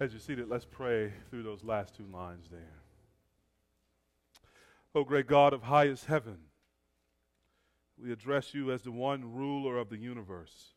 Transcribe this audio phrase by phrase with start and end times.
[0.00, 2.80] As you're seated, let's pray through those last two lines there.
[4.92, 6.38] O great God of highest heaven,
[7.96, 10.74] we address you as the one ruler of the universe,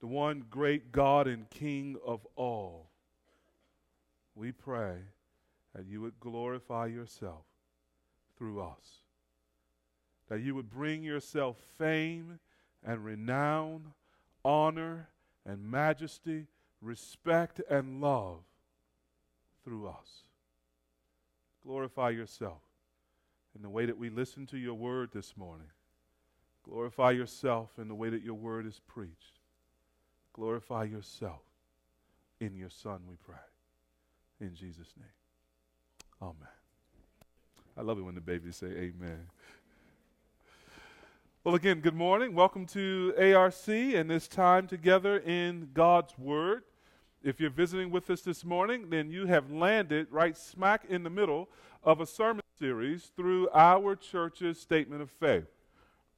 [0.00, 2.90] the one great God and King of all.
[4.34, 4.96] We pray
[5.72, 7.44] that you would glorify yourself
[8.36, 9.04] through us,
[10.28, 12.40] that you would bring yourself fame
[12.84, 13.92] and renown,
[14.44, 15.08] honor
[15.46, 16.48] and majesty,
[16.80, 18.38] respect and love
[19.64, 20.22] through us.
[21.62, 22.62] Glorify yourself
[23.54, 25.66] in the way that we listen to your word this morning.
[26.62, 29.40] Glorify yourself in the way that your word is preached.
[30.32, 31.42] Glorify yourself
[32.40, 33.36] in your Son, we pray.
[34.40, 35.08] In Jesus' name.
[36.22, 36.48] Amen.
[37.76, 39.26] I love it when the babies say amen.
[41.44, 42.34] Well, again, good morning.
[42.34, 46.64] Welcome to ARC and this time together in God's Word.
[47.22, 51.10] If you're visiting with us this morning, then you have landed right smack in the
[51.10, 51.48] middle
[51.84, 55.46] of a sermon series through our church's statement of faith.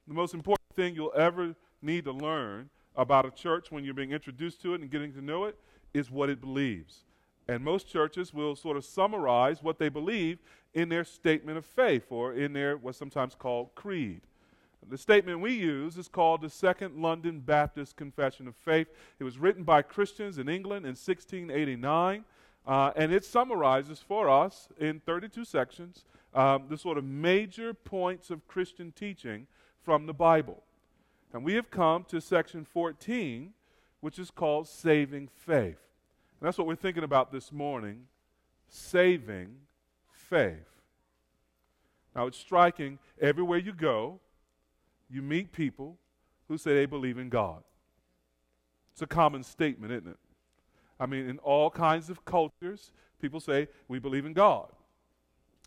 [0.07, 4.13] The most important thing you'll ever need to learn about a church when you're being
[4.13, 5.55] introduced to it and getting to know it
[5.93, 7.05] is what it believes.
[7.47, 10.39] And most churches will sort of summarize what they believe
[10.73, 14.21] in their statement of faith or in their what's sometimes called creed.
[14.89, 18.87] The statement we use is called the Second London Baptist Confession of Faith.
[19.19, 22.25] It was written by Christians in England in 1689,
[22.65, 28.29] uh, and it summarizes for us in 32 sections um, the sort of major points
[28.29, 29.47] of Christian teaching
[29.81, 30.63] from the Bible.
[31.33, 33.53] And we have come to section 14,
[34.01, 35.79] which is called Saving Faith.
[36.39, 38.07] And that's what we're thinking about this morning
[38.67, 39.57] saving
[40.09, 40.81] faith.
[42.15, 44.19] Now, it's striking everywhere you go,
[45.11, 45.97] you meet people
[46.47, 47.63] who say they believe in God.
[48.93, 50.17] It's a common statement, isn't it?
[50.99, 54.67] I mean, in all kinds of cultures, people say, we believe in God.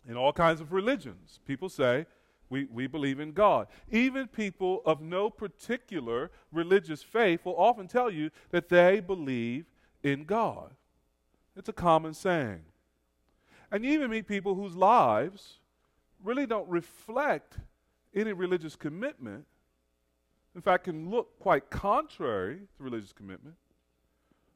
[0.07, 2.05] In all kinds of religions, people say,
[2.49, 3.67] we, we believe in God.
[3.91, 9.65] Even people of no particular religious faith will often tell you that they believe
[10.03, 10.71] in God.
[11.57, 12.61] It's a common saying.
[13.71, 15.59] And you even meet people whose lives
[16.23, 17.57] really don't reflect
[18.15, 19.45] any religious commitment,
[20.55, 23.55] in fact, can look quite contrary to religious commitment,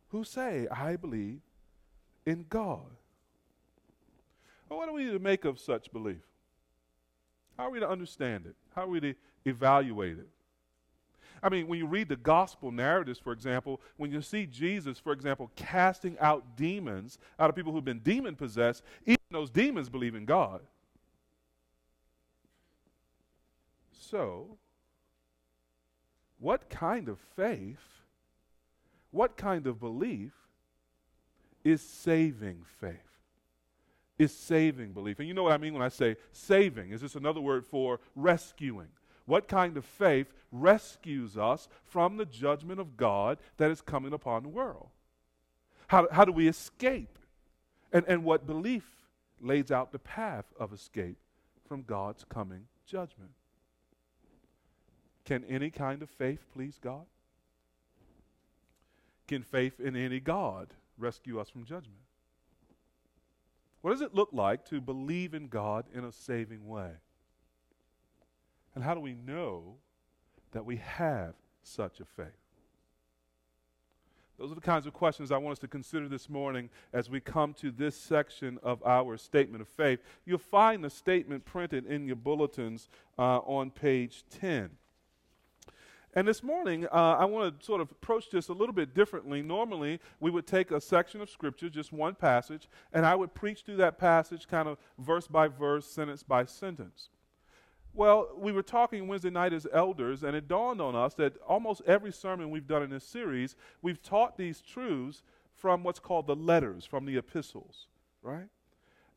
[0.10, 1.42] who say, I believe
[2.26, 2.86] in God.
[4.70, 6.22] Well, what are we to make of such belief?
[7.58, 8.56] How are we to understand it?
[8.74, 9.14] How are we to
[9.46, 10.30] evaluate it?
[11.42, 15.14] I mean, when you read the gospel narratives, for example, when you see Jesus, for
[15.14, 20.16] example, casting out demons out of people who've been demon possessed, even those demons believe
[20.16, 20.62] in God.
[24.00, 24.58] So,
[26.40, 27.84] what kind of faith,
[29.12, 30.32] what kind of belief
[31.64, 32.96] is saving faith?
[34.18, 35.20] Is saving belief.
[35.20, 36.92] And you know what I mean when I say saving?
[36.92, 38.90] Is this another word for rescuing?
[39.26, 44.44] What kind of faith rescues us from the judgment of God that is coming upon
[44.44, 44.90] the world?
[45.88, 47.20] How, how do we escape?
[47.92, 48.86] And, and what belief
[49.42, 51.18] lays out the path of escape
[51.68, 53.32] from God's coming judgment?
[55.30, 57.06] Can any kind of faith please God?
[59.28, 62.02] Can faith in any God rescue us from judgment?
[63.82, 66.94] What does it look like to believe in God in a saving way?
[68.74, 69.76] And how do we know
[70.52, 72.26] that we have such a faith?
[74.40, 77.20] Those are the kinds of questions I want us to consider this morning as we
[77.20, 80.00] come to this section of our statement of faith.
[80.26, 84.72] You'll find the statement printed in your bulletins uh, on page 10.
[86.16, 89.44] And this morning, uh, I want to sort of approach this a little bit differently.
[89.44, 93.62] Normally, we would take a section of Scripture, just one passage, and I would preach
[93.62, 97.10] through that passage kind of verse by verse, sentence by sentence.
[97.94, 101.82] Well, we were talking Wednesday night as elders, and it dawned on us that almost
[101.86, 105.22] every sermon we've done in this series, we've taught these truths
[105.54, 107.88] from what's called the letters, from the epistles,
[108.24, 108.48] right?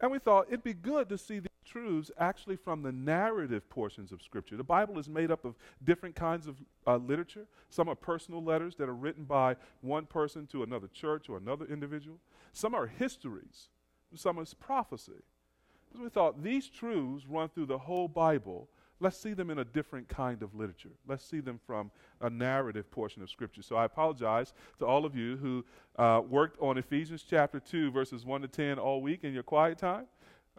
[0.02, 4.10] And we thought it'd be good to see these truths actually from the narrative portions
[4.10, 4.56] of Scripture.
[4.56, 5.54] The Bible is made up of
[5.84, 6.56] different kinds of
[6.88, 7.46] uh, literature.
[7.70, 11.64] Some are personal letters that are written by one person to another church or another
[11.66, 12.18] individual.
[12.52, 13.68] Some are histories.
[14.16, 15.22] Some is prophecy.
[15.94, 18.68] So we thought these truths run through the whole Bible.
[19.02, 20.92] Let's see them in a different kind of literature.
[21.08, 21.90] Let's see them from
[22.20, 23.60] a narrative portion of Scripture.
[23.60, 25.64] So I apologize to all of you who
[25.96, 29.76] uh, worked on Ephesians chapter 2, verses 1 to 10 all week in your quiet
[29.76, 30.06] time.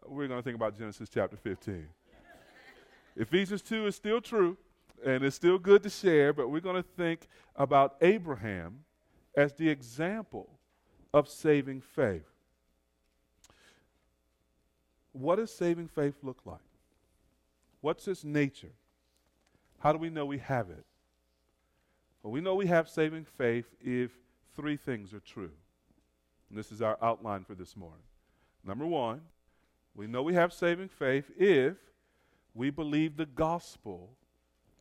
[0.06, 1.88] We're going to think about Genesis chapter 15.
[3.16, 4.58] Ephesians 2 is still true,
[5.06, 8.80] and it's still good to share, but we're going to think about Abraham
[9.38, 10.50] as the example
[11.14, 12.28] of saving faith.
[15.14, 16.60] What does saving faith look like?
[17.84, 18.72] What's its nature?
[19.80, 20.86] How do we know we have it?
[22.22, 24.10] Well, we know we have saving faith if
[24.56, 25.52] three things are true.
[26.48, 28.06] And this is our outline for this morning.
[28.64, 29.20] Number one,
[29.94, 31.76] we know we have saving faith if
[32.54, 34.12] we believe the gospel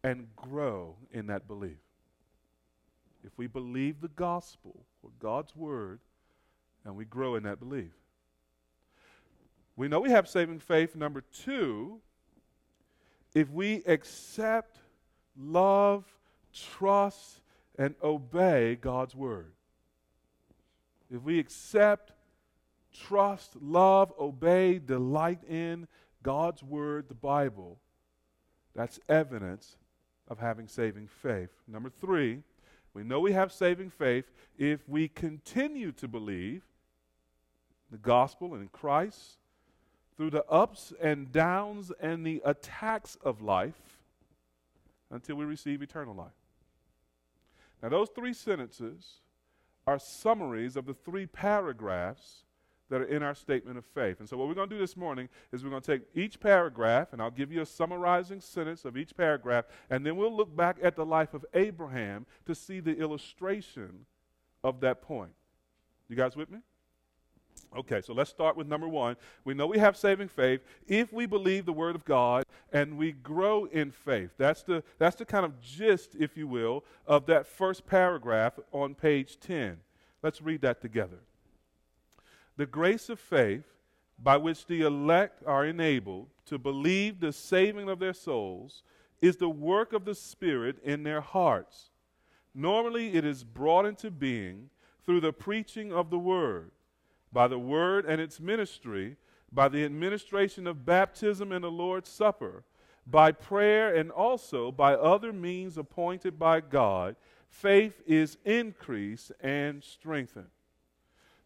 [0.05, 1.83] and grow in that belief.
[3.25, 5.99] If we believe the gospel or God's word
[6.85, 7.95] and we grow in that belief.
[9.75, 10.95] We know we have saving faith.
[10.95, 12.01] Number two,
[13.35, 14.79] if we accept,
[15.37, 16.05] love,
[16.53, 17.41] trust,
[17.79, 19.53] and obey God's word.
[21.11, 22.13] If we accept,
[22.93, 25.89] trust, love, obey, delight in
[26.23, 27.79] God's word, the Bible,
[28.75, 29.77] that's evidence
[30.29, 31.51] of having saving faith.
[31.67, 32.43] Number three,
[32.95, 36.63] we know we have saving faith if we continue to believe
[37.91, 39.39] the gospel and in Christ
[40.17, 43.99] through the ups and downs and the attacks of life
[45.11, 46.31] until we receive eternal life.
[47.83, 49.21] Now, those three sentences
[49.87, 52.45] are summaries of the three paragraphs
[52.89, 54.21] that are in our statement of faith.
[54.21, 56.39] And so, what we're going to do this morning is we're going to take each
[56.39, 60.55] paragraph, and I'll give you a summarizing sentence of each paragraph, and then we'll look
[60.55, 64.07] back at the life of Abraham to see the illustration
[64.63, 65.33] of that point.
[66.09, 66.59] You guys with me?
[67.77, 69.17] Okay, so let's start with number one.
[69.45, 73.13] We know we have saving faith if we believe the Word of God and we
[73.13, 74.31] grow in faith.
[74.37, 78.95] That's the, that's the kind of gist, if you will, of that first paragraph on
[78.95, 79.79] page 10.
[80.23, 81.19] Let's read that together.
[82.57, 83.65] The grace of faith
[84.23, 88.83] by which the elect are enabled to believe the saving of their souls
[89.23, 91.91] is the work of the Spirit in their hearts.
[92.55, 94.69] Normally, it is brought into being
[95.07, 96.71] through the preaching of the Word
[97.33, 99.17] by the word and its ministry,
[99.51, 102.65] by the administration of baptism and the Lord's Supper,
[103.07, 107.17] by prayer, and also by other means appointed by God,
[107.49, 110.51] faith is increased and strengthened.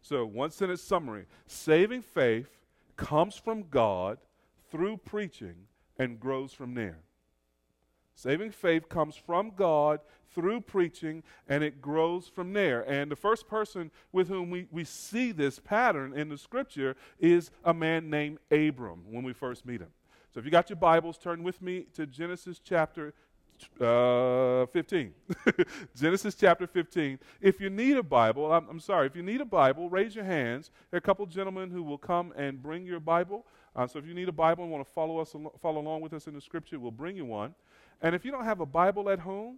[0.01, 2.49] So, one sentence summary saving faith
[2.95, 4.19] comes from God
[4.71, 5.55] through preaching
[5.97, 6.99] and grows from there.
[8.17, 9.99] Saving faith comes from God
[10.33, 12.81] through preaching, and it grows from there.
[12.81, 17.51] And the first person with whom we, we see this pattern in the scripture is
[17.63, 19.91] a man named Abram when we first meet him.
[20.33, 23.13] So if you got your Bibles, turn with me to Genesis chapter
[23.79, 25.13] uh, 15.
[25.95, 27.19] Genesis chapter 15.
[27.39, 30.25] If you need a Bible, I'm, I'm, sorry, if you need a Bible, raise your
[30.25, 30.71] hands.
[30.89, 33.45] There are a couple gentlemen who will come and bring your Bible.
[33.75, 36.13] Uh, so if you need a Bible and want to follow us, follow along with
[36.13, 37.53] us in the Scripture, we'll bring you one.
[38.01, 39.57] And if you don't have a Bible at home,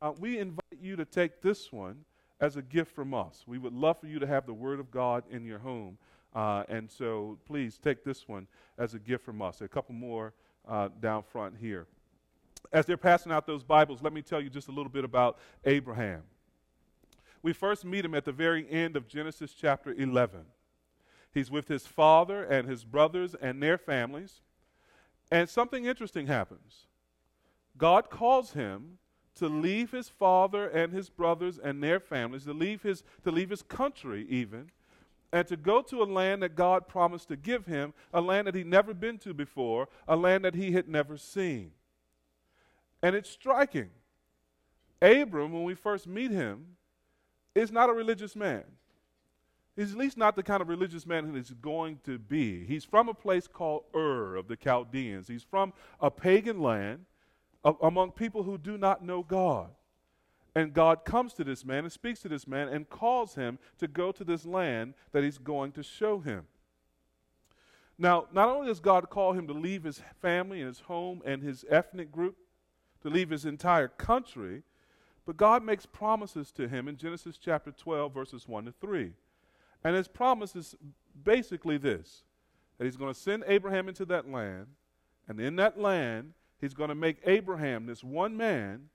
[0.00, 2.04] uh, we invite you to take this one
[2.40, 3.44] as a gift from us.
[3.46, 5.98] We would love for you to have the Word of God in your home.
[6.34, 8.46] Uh, and so please take this one
[8.76, 9.60] as a gift from us.
[9.60, 10.34] A couple more
[10.68, 11.86] uh, down front here.
[12.72, 15.38] As they're passing out those Bibles, let me tell you just a little bit about
[15.64, 16.22] Abraham.
[17.42, 20.40] We first meet him at the very end of Genesis chapter 11.
[21.32, 24.42] He's with his father and his brothers and their families.
[25.30, 26.87] And something interesting happens.
[27.78, 28.98] God calls him
[29.36, 33.50] to leave his father and his brothers and their families, to leave his, to leave
[33.50, 34.70] his country even,
[35.32, 38.54] and to go to a land that God promised to give him, a land that
[38.54, 41.70] he'd never been to before, a land that he had never seen.
[43.02, 43.90] And it's striking.
[45.00, 46.76] Abram, when we first meet him,
[47.54, 48.64] is not a religious man.
[49.76, 52.64] He's at least not the kind of religious man that he's going to be.
[52.64, 55.28] He's from a place called Ur of the Chaldeans.
[55.28, 57.04] He's from a pagan land
[57.64, 59.70] among people who do not know God.
[60.54, 63.86] And God comes to this man and speaks to this man and calls him to
[63.86, 66.46] go to this land that he's going to show him.
[67.98, 71.42] Now, not only does God call him to leave his family and his home and
[71.42, 72.36] his ethnic group,
[73.02, 74.62] to leave his entire country,
[75.26, 79.12] but God makes promises to him in Genesis chapter 12, verses 1 to 3.
[79.84, 80.74] And his promise is
[81.24, 82.24] basically this
[82.78, 84.66] that he's going to send Abraham into that land,
[85.26, 88.88] and in that land, He's going to make Abraham, this one man,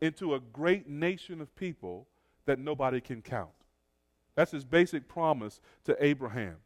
[0.00, 2.06] into a great nation of people
[2.44, 3.50] that nobody can count.
[4.34, 6.56] That's his basic promise to Abraham.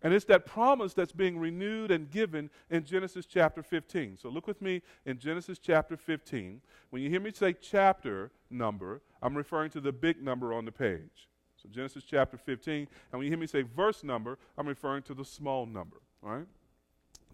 [0.00, 4.16] And it's that promise that's being renewed and given in Genesis chapter 15.
[4.16, 6.60] So look with me in Genesis chapter 15.
[6.90, 10.72] When you hear me say chapter number, I'm referring to the big number on the
[10.72, 11.28] page.
[11.60, 12.74] So Genesis chapter 15.
[12.76, 15.96] And when you hear me say verse number, I'm referring to the small number.
[16.22, 16.46] All right?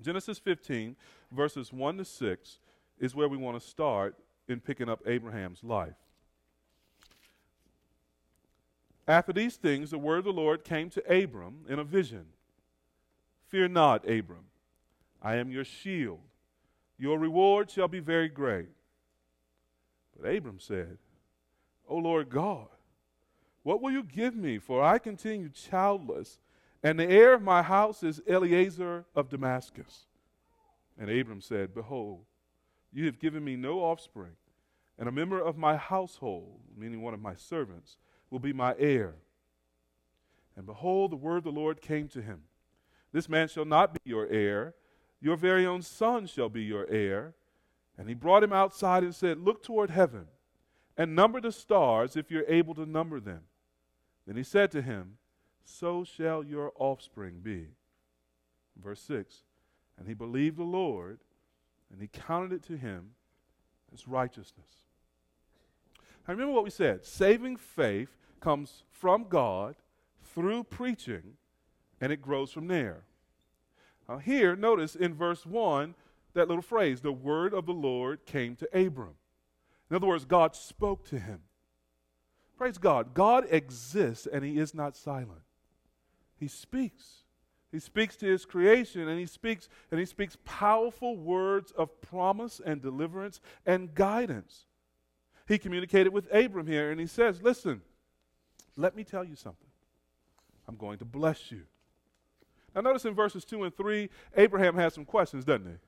[0.03, 0.97] Genesis 15,
[1.33, 2.59] verses 1 to 6,
[2.99, 4.17] is where we want to start
[4.49, 5.95] in picking up Abraham's life.
[9.07, 12.27] After these things, the word of the Lord came to Abram in a vision
[13.49, 14.47] Fear not, Abram,
[15.23, 16.19] I am your shield.
[16.99, 18.69] Your reward shall be very great.
[20.19, 20.99] But Abram said,
[21.89, 22.67] O Lord God,
[23.63, 24.59] what will you give me?
[24.59, 26.39] For I continue childless,
[26.85, 30.05] and the heir of my house is Eliezer of Damascus.
[30.99, 32.27] And Abram said, Behold,
[32.93, 34.37] you have given me no offspring,
[34.99, 37.97] and a member of my household, meaning one of my servants,
[38.31, 39.15] will be my heir.
[40.57, 42.43] And behold, the word of the Lord came to him
[43.13, 44.75] This man shall not be your heir,
[45.21, 47.35] your very own son shall be your heir.
[47.97, 50.27] And he brought him outside and said, Look toward heaven
[50.97, 53.43] and number the stars if you're able to number them.
[54.27, 55.17] Then he said to him,
[55.65, 57.69] So shall your offspring be.
[58.83, 59.43] Verse 6
[59.99, 61.19] And he believed the Lord,
[61.91, 63.11] and he counted it to him
[63.93, 64.85] as righteousness.
[66.27, 69.77] Now remember what we said saving faith comes from God
[70.35, 71.35] through preaching,
[72.01, 73.05] and it grows from there.
[74.09, 75.95] Now, here, notice in verse 1
[76.35, 79.15] that little phrase the word of the Lord came to Abram.
[79.91, 81.41] In other words, God spoke to him.
[82.59, 83.15] Praise God.
[83.15, 85.43] God exists and he is not silent.
[86.45, 87.23] He speaks.
[87.73, 92.61] He speaks to his creation and he speaks and he speaks powerful words of promise
[92.63, 94.67] and deliverance and guidance.
[95.49, 97.81] He communicated with Abram here and he says, "Listen,
[98.77, 99.71] let me tell you something.
[100.69, 101.63] I'm going to bless you."
[102.75, 105.81] Now notice in verses 2 and 3, Abraham has some questions, doesn't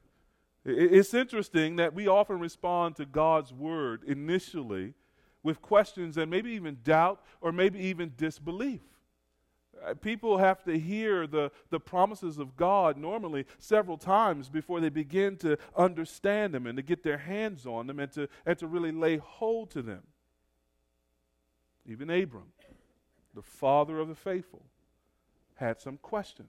[0.64, 0.72] he?
[0.72, 4.94] It's interesting that we often respond to God's word initially
[5.42, 8.80] with questions and maybe even doubt or maybe even disbelief.
[9.84, 14.88] Uh, people have to hear the, the promises of God normally several times before they
[14.88, 18.66] begin to understand them and to get their hands on them and to, and to
[18.66, 20.02] really lay hold to them.
[21.86, 22.52] Even Abram,
[23.34, 24.62] the father of the faithful,
[25.56, 26.48] had some questions.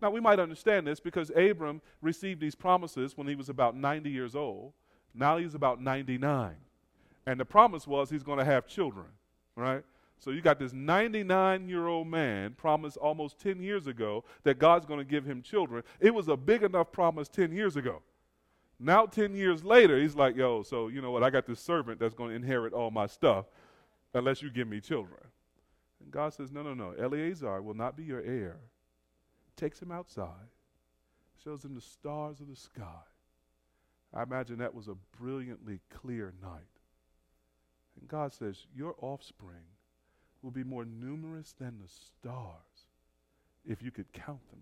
[0.00, 4.10] Now, we might understand this because Abram received these promises when he was about 90
[4.10, 4.72] years old.
[5.14, 6.54] Now he's about 99.
[7.26, 9.06] And the promise was he's going to have children,
[9.56, 9.84] right?
[10.18, 14.86] So you got this 99 year old man promised almost 10 years ago that God's
[14.86, 15.82] going to give him children.
[16.00, 18.02] It was a big enough promise 10 years ago.
[18.80, 21.24] Now, 10 years later, he's like, yo, so you know what?
[21.24, 23.46] I got this servant that's going to inherit all my stuff
[24.14, 25.20] unless you give me children.
[26.00, 26.92] And God says, no, no, no.
[26.92, 28.58] Eleazar will not be your heir
[29.58, 30.48] takes him outside,
[31.44, 33.02] shows him the stars of the sky.
[34.14, 36.78] I imagine that was a brilliantly clear night.
[37.98, 39.66] And God says, Your offspring
[40.42, 42.86] will be more numerous than the stars
[43.66, 44.60] if you could count them.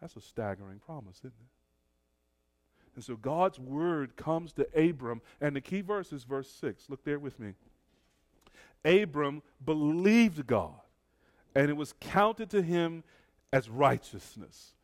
[0.00, 2.94] That's a staggering promise, isn't it?
[2.94, 6.88] And so God's word comes to Abram, and the key verse is verse 6.
[6.88, 7.54] Look there with me.
[8.84, 10.80] Abram believed God,
[11.54, 13.02] and it was counted to him
[13.52, 14.74] as righteousness.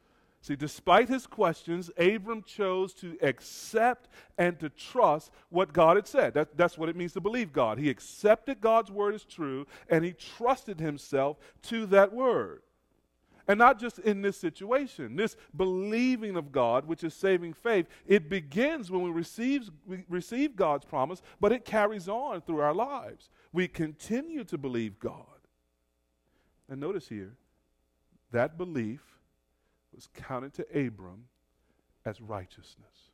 [0.42, 6.32] See, despite his questions, Abram chose to accept and to trust what God had said.
[6.32, 7.78] That, that's what it means to believe God.
[7.78, 12.62] He accepted God's word as true, and he trusted himself to that word.
[13.46, 18.30] And not just in this situation, this believing of God, which is saving faith, it
[18.30, 23.28] begins when we receive, we receive God's promise, but it carries on through our lives.
[23.52, 25.24] We continue to believe God.
[26.68, 27.36] And notice here,
[28.30, 29.09] that belief
[29.94, 31.24] was counted to Abram
[32.04, 33.10] as righteousness.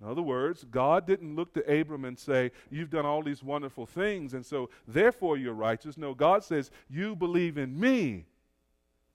[0.00, 3.86] In other words, God didn't look to Abram and say, You've done all these wonderful
[3.86, 5.96] things, and so therefore you're righteous.
[5.96, 8.26] No, God says, You believe in me,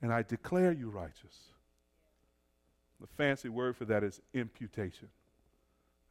[0.02, 1.50] and I declare you righteous.
[3.02, 5.10] The fancy word for that is imputation.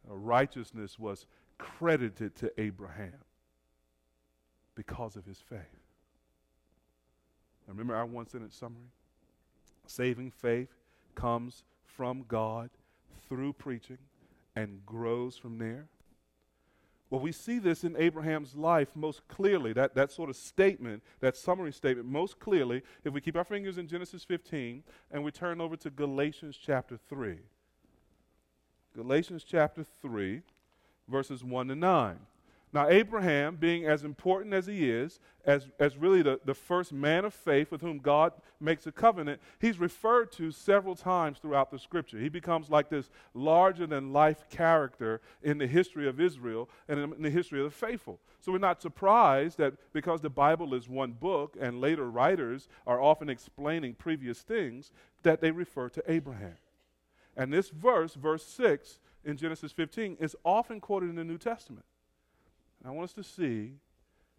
[0.06, 1.26] righteousness was
[1.58, 3.24] credited to Abraham
[4.74, 5.58] because of his faith.
[7.66, 8.90] Remember our one sentence summary?
[9.88, 10.68] Saving faith
[11.14, 12.68] comes from God
[13.26, 13.98] through preaching
[14.54, 15.86] and grows from there.
[17.10, 21.38] Well, we see this in Abraham's life most clearly, that, that sort of statement, that
[21.38, 25.58] summary statement, most clearly, if we keep our fingers in Genesis 15 and we turn
[25.58, 27.38] over to Galatians chapter 3.
[28.94, 30.42] Galatians chapter 3,
[31.08, 32.18] verses 1 to 9.
[32.72, 37.24] Now, Abraham, being as important as he is, as, as really the, the first man
[37.24, 41.78] of faith with whom God makes a covenant, he's referred to several times throughout the
[41.78, 42.18] scripture.
[42.18, 47.22] He becomes like this larger than life character in the history of Israel and in
[47.22, 48.20] the history of the faithful.
[48.40, 53.00] So we're not surprised that because the Bible is one book and later writers are
[53.00, 56.56] often explaining previous things, that they refer to Abraham.
[57.36, 61.86] And this verse, verse 6 in Genesis 15, is often quoted in the New Testament.
[62.84, 63.72] I want us to see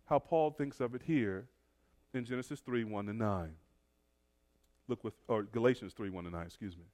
[0.06, 1.48] how Paul thinks of it here
[2.14, 3.50] in Genesis 3 1 to 9.
[4.88, 6.86] Look with, or Galatians 3 1 to 9, excuse me.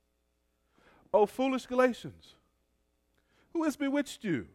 [1.14, 2.36] O foolish Galatians,
[3.54, 4.48] who has bewitched you?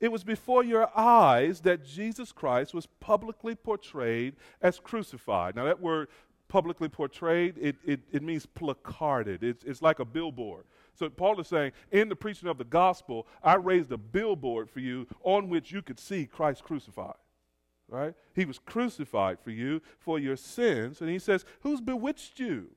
[0.00, 5.56] It was before your eyes that Jesus Christ was publicly portrayed as crucified.
[5.56, 6.08] Now, that word
[6.48, 9.42] publicly portrayed, it, it, it means placarded.
[9.42, 10.64] It's, it's like a billboard.
[10.94, 14.80] So Paul is saying, in the preaching of the gospel, I raised a billboard for
[14.80, 17.16] you on which you could see Christ crucified.
[17.88, 18.14] Right?
[18.34, 21.00] He was crucified for you for your sins.
[21.00, 22.68] And he says, Who's bewitched you?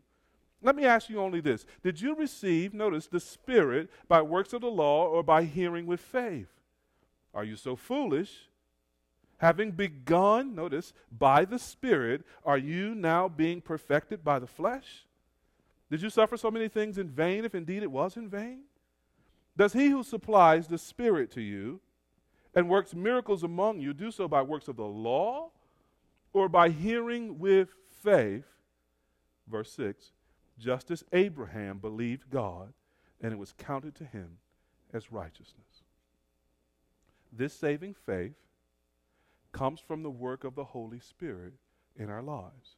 [0.62, 4.62] Let me ask you only this Did you receive, notice, the Spirit by works of
[4.62, 6.50] the law or by hearing with faith?
[7.34, 8.47] Are you so foolish?
[9.38, 15.06] Having begun, notice, by the Spirit, are you now being perfected by the flesh?
[15.92, 18.64] Did you suffer so many things in vain, if indeed it was in vain?
[19.56, 21.80] Does he who supplies the Spirit to you
[22.56, 25.52] and works miracles among you do so by works of the law
[26.34, 27.70] or by hearing with
[28.04, 28.46] faith?
[29.48, 30.12] Verse 6
[30.58, 32.74] Just as Abraham believed God,
[33.22, 34.38] and it was counted to him
[34.94, 35.84] as righteousness.
[37.32, 38.34] This saving faith
[39.58, 41.54] comes from the work of the Holy Spirit
[41.96, 42.76] in our lives.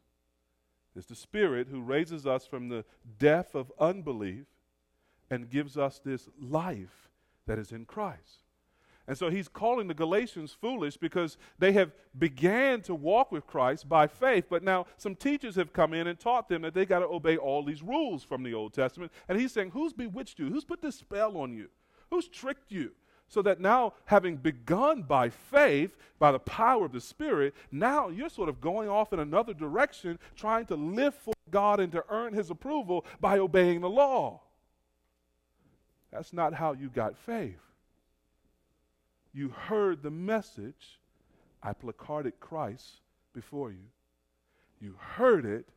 [0.95, 2.85] It's the Spirit who raises us from the
[3.17, 4.45] death of unbelief
[5.29, 7.09] and gives us this life
[7.47, 8.43] that is in Christ.
[9.07, 13.89] And so he's calling the Galatians foolish because they have began to walk with Christ
[13.89, 16.99] by faith, but now some teachers have come in and taught them that they got
[16.99, 19.11] to obey all these rules from the Old Testament.
[19.27, 20.47] And he's saying, Who's bewitched you?
[20.49, 21.69] Who's put this spell on you?
[22.11, 22.91] Who's tricked you?
[23.29, 28.27] So that now, having begun by faith, by the power of the Spirit, now you're
[28.27, 32.33] sort of going off in another direction, trying to live for God and to earn
[32.33, 34.41] His approval by obeying the law.
[36.11, 37.61] That's not how you got faith.
[39.31, 40.99] You heard the message,
[41.61, 43.01] I placarded Christ
[43.35, 43.85] before you.
[44.81, 45.67] You heard it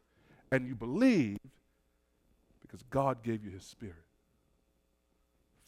[0.51, 1.39] and you believed
[2.62, 3.97] because God gave you His Spirit.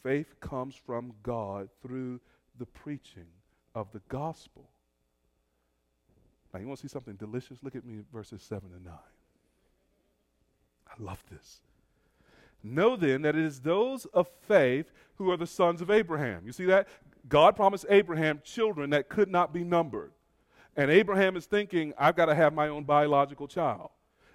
[0.05, 2.19] Faith comes from God through
[2.59, 3.25] the preaching
[3.73, 4.69] of the gospel.
[6.53, 7.57] Now, you want to see something delicious?
[7.63, 8.93] Look at me verses 7 and 9.
[10.87, 11.59] I love this.
[12.61, 16.43] Know then that it is those of faith who are the sons of Abraham.
[16.45, 16.87] You see that?
[17.27, 20.11] God promised Abraham children that could not be numbered.
[20.77, 23.89] And Abraham is thinking, I've got to have my own biological child.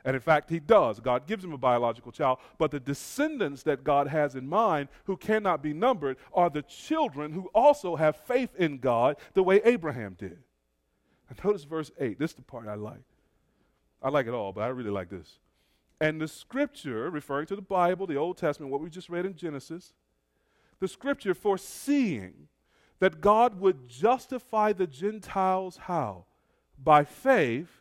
[0.05, 0.99] And in fact, he does.
[1.01, 2.39] God gives him a biological child.
[2.59, 7.33] But the descendants that God has in mind, who cannot be numbered, are the children
[7.33, 10.39] who also have faith in God the way Abraham did.
[11.29, 12.19] And notice verse 8.
[12.19, 13.05] This is the part I like.
[14.03, 15.39] I like it all, but I really like this.
[16.01, 19.37] And the scripture, referring to the Bible, the Old Testament, what we just read in
[19.37, 19.93] Genesis,
[20.81, 22.49] the scripture foreseeing
[23.01, 26.25] that God would justify the Gentiles how?
[26.83, 27.80] By faith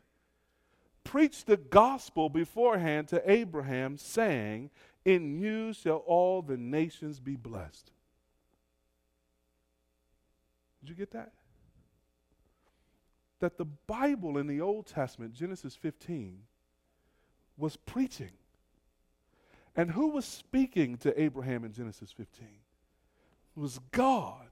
[1.09, 4.69] preached the gospel beforehand to Abraham, saying,
[5.03, 7.89] In you shall all the nations be blessed.
[10.79, 11.31] Did you get that?
[13.39, 16.43] That the Bible in the Old Testament, Genesis 15,
[17.57, 18.33] was preaching.
[19.75, 22.45] And who was speaking to Abraham in Genesis 15?
[22.45, 24.49] It was God.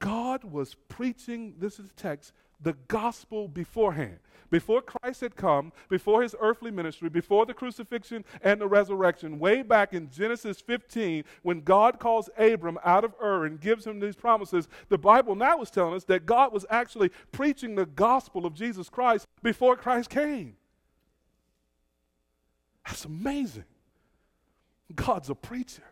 [0.00, 2.32] God was preaching, this is the text,
[2.64, 4.18] the gospel beforehand.
[4.50, 9.62] Before Christ had come, before his earthly ministry, before the crucifixion and the resurrection, way
[9.62, 14.14] back in Genesis 15, when God calls Abram out of Ur and gives him these
[14.14, 18.54] promises, the Bible now is telling us that God was actually preaching the gospel of
[18.54, 20.56] Jesus Christ before Christ came.
[22.86, 23.64] That's amazing.
[24.94, 25.82] God's a preacher,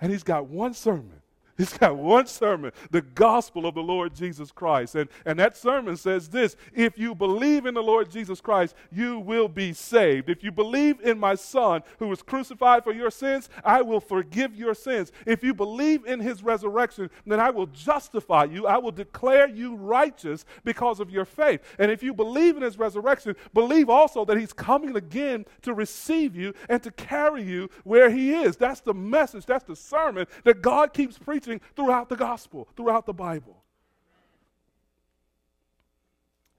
[0.00, 1.22] and he's got one sermon
[1.56, 4.94] He's got one sermon, the gospel of the Lord Jesus Christ.
[4.94, 9.18] And, and that sermon says this If you believe in the Lord Jesus Christ, you
[9.20, 10.28] will be saved.
[10.28, 14.54] If you believe in my Son who was crucified for your sins, I will forgive
[14.54, 15.12] your sins.
[15.24, 18.66] If you believe in his resurrection, then I will justify you.
[18.66, 21.62] I will declare you righteous because of your faith.
[21.78, 26.36] And if you believe in his resurrection, believe also that he's coming again to receive
[26.36, 28.56] you and to carry you where he is.
[28.56, 33.12] That's the message, that's the sermon that God keeps preaching throughout the gospel, throughout the
[33.12, 33.62] Bible.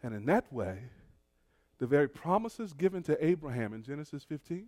[0.04, 0.80] And in that way,
[1.80, 4.68] the very promises given to Abraham in Genesis 15,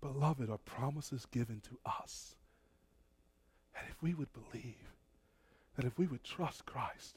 [0.00, 2.36] beloved, are promises given to us.
[3.76, 4.94] And if we would believe,
[5.76, 7.16] that if we would trust Christ,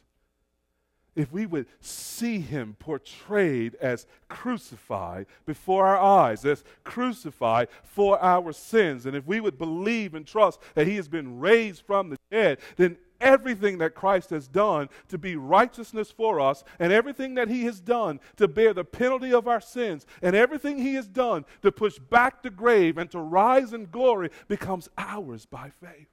[1.16, 8.52] if we would see him portrayed as crucified before our eyes, as crucified for our
[8.52, 12.18] sins, and if we would believe and trust that he has been raised from the
[12.32, 17.48] dead, then everything that Christ has done to be righteousness for us, and everything that
[17.48, 21.46] he has done to bear the penalty of our sins, and everything he has done
[21.62, 26.08] to push back the grave and to rise in glory becomes ours by faith.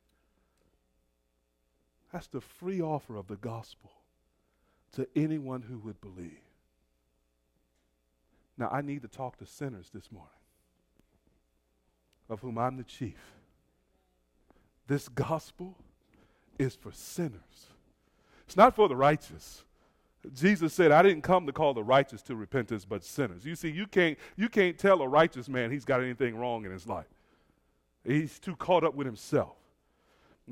[2.12, 3.90] That's the free offer of the gospel
[4.92, 6.40] to anyone who would believe.
[8.58, 10.28] Now, I need to talk to sinners this morning,
[12.28, 13.18] of whom I'm the chief.
[14.86, 15.76] This gospel
[16.58, 17.68] is for sinners,
[18.46, 19.64] it's not for the righteous.
[20.34, 23.46] Jesus said, I didn't come to call the righteous to repentance, but sinners.
[23.46, 26.70] You see, you can't, you can't tell a righteous man he's got anything wrong in
[26.70, 27.06] his life.
[28.04, 29.56] He's too caught up with himself.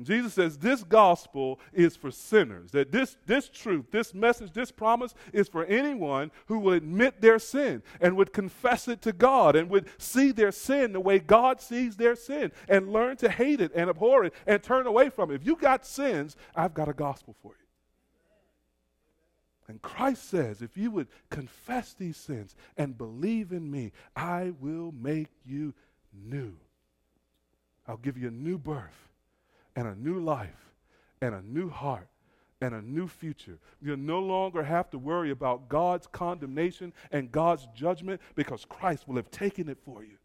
[0.05, 2.71] Jesus says this gospel is for sinners.
[2.71, 7.37] That this, this truth, this message, this promise is for anyone who will admit their
[7.39, 11.59] sin and would confess it to God and would see their sin the way God
[11.59, 15.31] sees their sin and learn to hate it and abhor it and turn away from
[15.31, 15.35] it.
[15.35, 17.65] If you got sins, I've got a gospel for you.
[19.67, 24.91] And Christ says, if you would confess these sins and believe in me, I will
[24.91, 25.73] make you
[26.13, 26.53] new.
[27.85, 29.08] I'll give you a new birth
[29.79, 30.73] and a new life
[31.21, 32.09] and a new heart
[32.59, 33.57] and a new future.
[33.81, 39.15] You'll no longer have to worry about God's condemnation and God's judgment because Christ will
[39.15, 40.17] have taken it for you.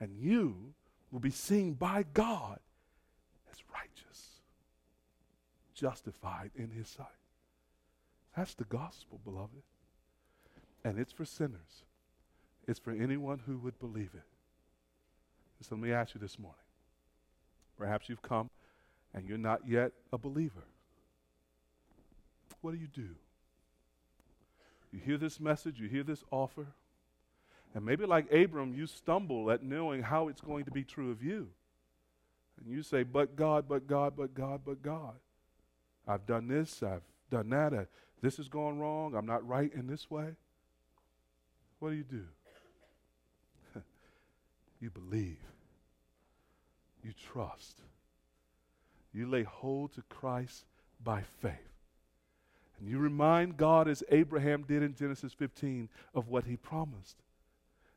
[0.00, 0.72] And you
[1.10, 2.60] will be seen by God
[3.52, 4.40] as righteous,
[5.74, 7.06] justified in His sight.
[8.34, 9.62] That's the gospel, beloved.
[10.82, 11.84] And it's for sinners,
[12.66, 14.24] it's for anyone who would believe it.
[15.60, 16.56] So let me ask you this morning.
[17.76, 18.48] Perhaps you've come
[19.14, 20.64] and you're not yet a believer.
[22.60, 23.08] What do you do?
[24.92, 26.66] You hear this message, you hear this offer,
[27.74, 31.22] and maybe like Abram, you stumble at knowing how it's going to be true of
[31.22, 31.48] you.
[32.60, 35.14] And you say, But God, but God, but God, but God.
[36.06, 37.84] I've done this, I've done that, uh,
[38.20, 40.34] this has gone wrong, I'm not right in this way.
[41.78, 42.24] What do you do?
[44.80, 45.38] you believe,
[47.02, 47.80] you trust
[49.12, 50.64] you lay hold to Christ
[51.02, 51.52] by faith.
[52.78, 57.16] And you remind God, as Abraham did in Genesis 15, of what he promised.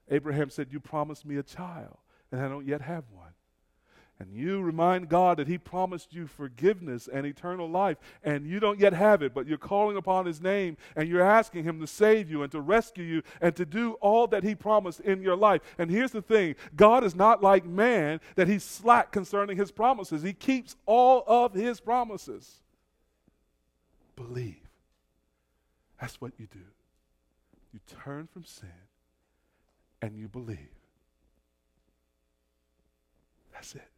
[0.09, 1.97] Abraham said, You promised me a child,
[2.31, 3.33] and I don't yet have one
[4.19, 8.79] and you remind God that He promised you forgiveness and eternal life, and you don't
[8.79, 12.29] yet have it, but you're calling upon His name and you're asking Him to save
[12.29, 15.61] you and to rescue you and to do all that He promised in your life.
[15.77, 20.21] And here's the thing God is not like man that He's slack concerning His promises,
[20.21, 22.61] He keeps all of His promises.
[24.15, 24.55] Believe.
[25.99, 26.59] That's what you do.
[27.73, 28.69] You turn from sin
[30.01, 30.69] and you believe.
[33.53, 33.89] That's it.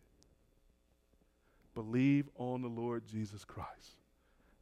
[1.77, 4.01] Believe on the Lord Jesus Christ,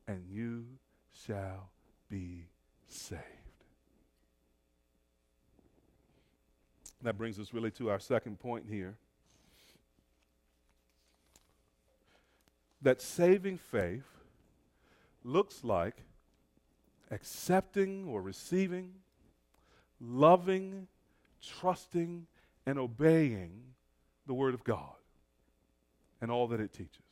[0.06, 0.66] and you
[1.14, 1.70] shall
[2.10, 2.50] be
[2.90, 3.22] saved.
[7.04, 8.98] That brings us really to our second point here.
[12.82, 14.04] That saving faith
[15.24, 15.96] looks like
[17.12, 18.92] accepting or receiving,
[20.02, 20.90] loving,
[21.42, 22.28] trusting,
[22.66, 23.62] and obeying
[24.28, 24.98] the Word of God
[26.20, 27.05] and all that it teaches.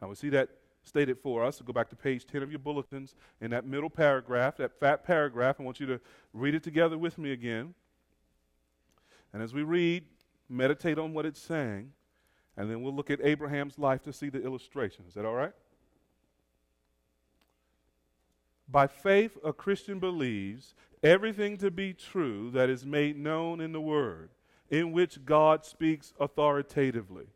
[0.00, 0.50] Now, we see that
[0.82, 1.58] stated for us.
[1.58, 3.14] So go back to page 10 of your bulletins.
[3.40, 6.00] In that middle paragraph, that fat paragraph, I want you to
[6.32, 7.74] read it together with me again.
[9.32, 10.04] And as we read,
[10.48, 11.92] meditate on what it's saying,
[12.56, 15.04] and then we'll look at Abraham's life to see the illustration.
[15.08, 15.52] Is that all right?
[18.68, 23.80] By faith, a Christian believes everything to be true that is made known in the
[23.80, 24.30] Word,
[24.70, 27.26] in which God speaks authoritatively.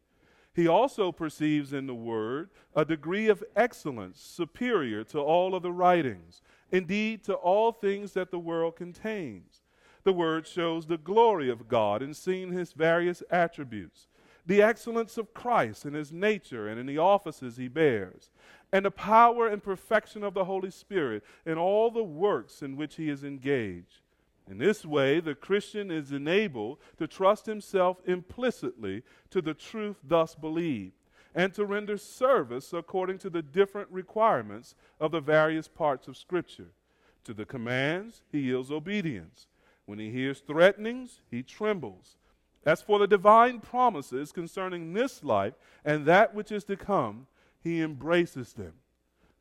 [0.54, 6.42] He also perceives in the Word a degree of excellence superior to all other writings,
[6.72, 9.62] indeed, to all things that the world contains.
[10.02, 14.08] The Word shows the glory of God in seeing His various attributes,
[14.44, 18.30] the excellence of Christ in His nature and in the offices He bears,
[18.72, 22.96] and the power and perfection of the Holy Spirit in all the works in which
[22.96, 24.00] He is engaged.
[24.48, 30.34] In this way, the Christian is enabled to trust himself implicitly to the truth thus
[30.34, 30.94] believed
[31.34, 36.72] and to render service according to the different requirements of the various parts of Scripture.
[37.24, 39.46] To the commands, he yields obedience.
[39.86, 42.16] When he hears threatenings, he trembles.
[42.64, 47.26] As for the divine promises concerning this life and that which is to come,
[47.62, 48.74] he embraces them.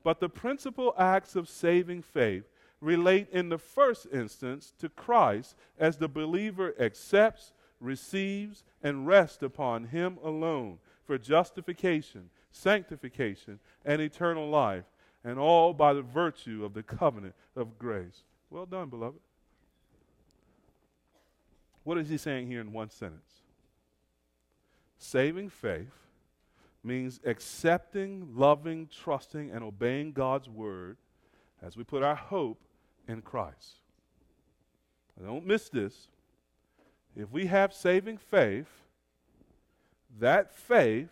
[0.04, 2.46] But the principal acts of saving faith
[2.82, 9.86] relate in the first instance to Christ as the believer accepts, receives, and rests upon
[9.86, 14.86] Him alone for justification, sanctification, and eternal life,
[15.24, 18.24] and all by the virtue of the covenant of grace.
[18.50, 19.20] Well done, beloved.
[21.84, 23.42] What is he saying here in one sentence?
[24.98, 25.92] Saving faith
[26.84, 30.98] means accepting, loving, trusting, and obeying God's word
[31.62, 32.62] as we put our hope
[33.10, 33.80] in Christ.
[35.22, 36.08] don't miss this.
[37.15, 38.69] If we have saving faith,
[40.19, 41.10] that faith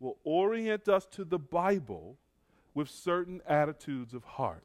[0.00, 2.16] will orient us to the Bible
[2.74, 4.64] with certain attitudes of heart.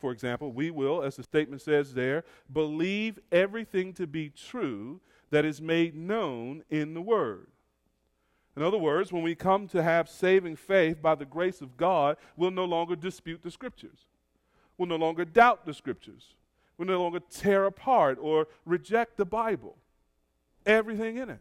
[0.00, 5.00] For example, we will, as the statement says there, believe everything to be true
[5.30, 7.48] that is made known in the Word.
[8.56, 12.16] In other words, when we come to have saving faith by the grace of God,
[12.36, 14.06] we'll no longer dispute the Scriptures.
[14.76, 16.34] We'll no longer doubt the Scriptures.
[16.76, 19.76] We'll no longer tear apart or reject the Bible.
[20.66, 21.40] Everything in it.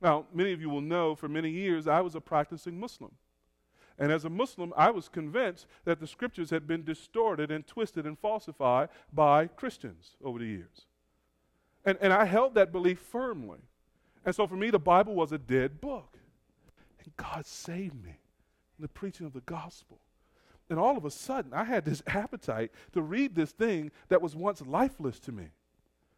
[0.00, 3.12] Now, many of you will know for many years I was a practicing Muslim.
[3.98, 8.06] And as a Muslim, I was convinced that the scriptures had been distorted and twisted
[8.06, 10.86] and falsified by Christians over the years.
[11.84, 13.58] And, and I held that belief firmly.
[14.24, 16.18] And so for me, the Bible was a dead book.
[17.04, 18.18] And God saved me
[18.78, 19.98] in the preaching of the gospel.
[20.72, 24.34] And all of a sudden, I had this appetite to read this thing that was
[24.34, 25.50] once lifeless to me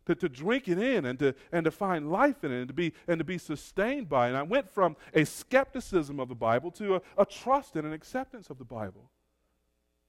[0.07, 2.75] to, to drink it in and to, and to find life in it and to,
[2.75, 4.29] be, and to be sustained by it.
[4.29, 7.93] And I went from a skepticism of the Bible to a, a trust and an
[7.93, 9.11] acceptance of the Bible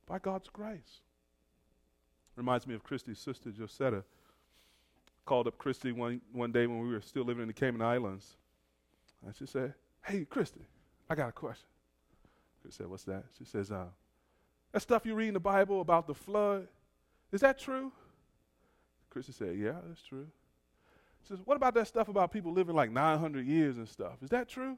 [0.05, 1.01] by God's grace.
[2.35, 4.03] Reminds me of Christy's sister, Josetta.
[5.25, 8.37] Called up Christy one, one day when we were still living in the Cayman Islands.
[9.25, 9.73] And she said,
[10.05, 10.61] Hey, Christy,
[11.09, 11.65] I got a question.
[12.63, 13.23] She said, What's that?
[13.39, 13.85] She says, uh,
[14.75, 16.67] That stuff you read in the Bible about the flood,
[17.31, 17.93] is that true?
[19.09, 20.27] Christy said, Yeah, that's true.
[21.21, 24.21] She says, What about that stuff about people living like 900 years and stuff?
[24.21, 24.77] Is that true?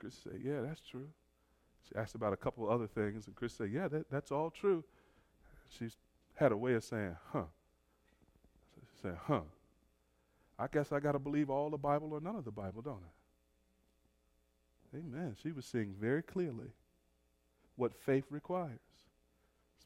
[0.00, 1.06] Chris said, Yeah, that's true.
[1.88, 4.82] She asked about a couple other things, and Chris said, Yeah, that, that's all true.
[5.78, 5.90] She
[6.34, 7.44] had a way of saying, Huh.
[8.80, 9.42] She said, Huh.
[10.58, 13.04] I guess I got to believe all the Bible or none of the Bible, don't
[14.92, 14.98] I?
[14.98, 15.36] Amen.
[15.40, 16.72] She was seeing very clearly
[17.76, 18.80] what faith requires.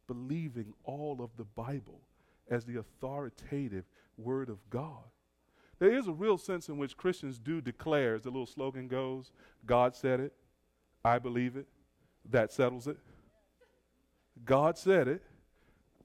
[0.08, 2.00] Believing all of the Bible
[2.50, 3.84] as the authoritative
[4.16, 5.04] Word of God.
[5.78, 9.30] There is a real sense in which Christians do declare, as the little slogan goes,
[9.64, 10.32] God said it,
[11.04, 11.68] I believe it,
[12.30, 12.96] that settles it.
[14.44, 15.22] God said it,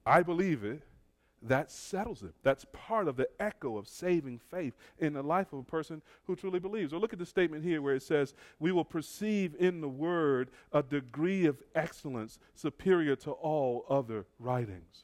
[0.06, 0.84] I believe it,
[1.44, 2.34] that settles it.
[2.44, 6.36] That's part of the echo of saving faith in the life of a person who
[6.36, 6.94] truly believes.
[6.94, 10.50] Or look at the statement here where it says, We will perceive in the Word
[10.72, 15.04] a degree of excellence superior to all other writings.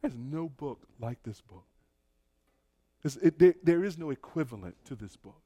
[0.00, 1.64] there's no book like this book.
[3.04, 5.40] It, there, there is no equivalent to this book.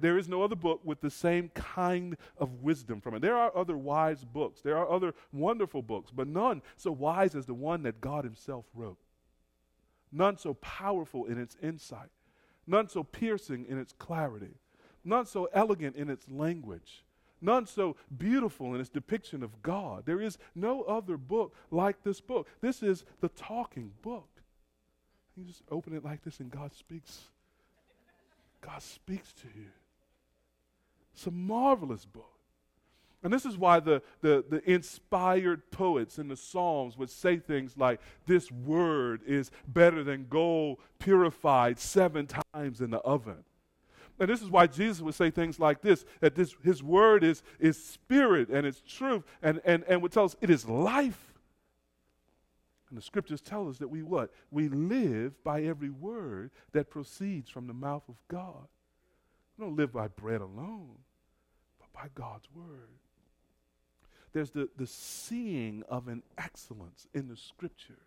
[0.00, 3.20] There is no other book with the same kind of wisdom from it.
[3.20, 7.44] There are other wise books, there are other wonderful books, but none so wise as
[7.44, 8.98] the one that God Himself wrote.
[10.10, 12.08] None so powerful in its insight,
[12.66, 14.54] none so piercing in its clarity,
[15.04, 17.04] none so elegant in its language,
[17.42, 20.04] none so beautiful in its depiction of God.
[20.06, 22.48] There is no other book like this book.
[22.62, 24.28] This is the talking book.
[25.36, 27.20] You just open it like this and God speaks.
[28.60, 29.66] God speaks to you.
[31.14, 32.28] It's a marvelous book.
[33.22, 37.76] And this is why the, the, the, inspired poets in the Psalms would say things
[37.76, 43.44] like, This word is better than gold purified seven times in the oven.
[44.18, 47.42] And this is why Jesus would say things like this that this, his word is,
[47.60, 51.32] is spirit and it's truth, and, and, and would tell us it is life.
[52.88, 54.32] And the scriptures tell us that we what?
[54.50, 58.66] We live by every word that proceeds from the mouth of God.
[59.56, 60.96] We don't live by bread alone,
[61.78, 62.88] but by God's word.
[64.32, 68.00] There's the, the seeing of an excellence in the scripture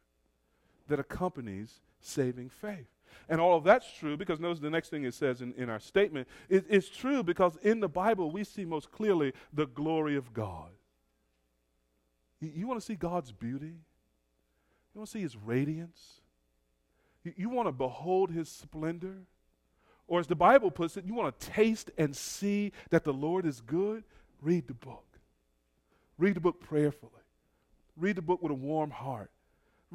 [0.87, 2.87] that accompanies saving faith.
[3.29, 5.79] And all of that's true because notice the next thing it says in, in our
[5.79, 6.27] statement.
[6.49, 10.71] It, it's true because in the Bible we see most clearly the glory of God.
[12.39, 13.67] You, you want to see God's beauty?
[14.93, 16.21] You want to see his radiance?
[17.23, 19.25] You, you want to behold his splendor?
[20.07, 23.45] Or as the Bible puts it, you want to taste and see that the Lord
[23.45, 24.03] is good?
[24.41, 25.05] Read the book.
[26.17, 27.11] Read the book prayerfully.
[27.97, 29.31] Read the book with a warm heart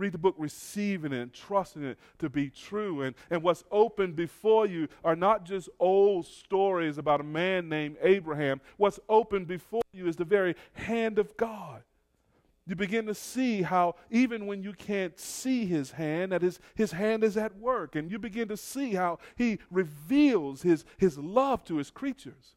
[0.00, 3.02] read the book receiving it and trusting it to be true.
[3.02, 7.96] And, and what's open before you are not just old stories about a man named
[8.02, 8.60] Abraham.
[8.78, 11.82] What's open before you is the very hand of God.
[12.66, 16.92] You begin to see how, even when you can't see his hand, that his, his
[16.92, 17.96] hand is at work.
[17.96, 22.54] And you begin to see how he reveals his, his love to his creatures.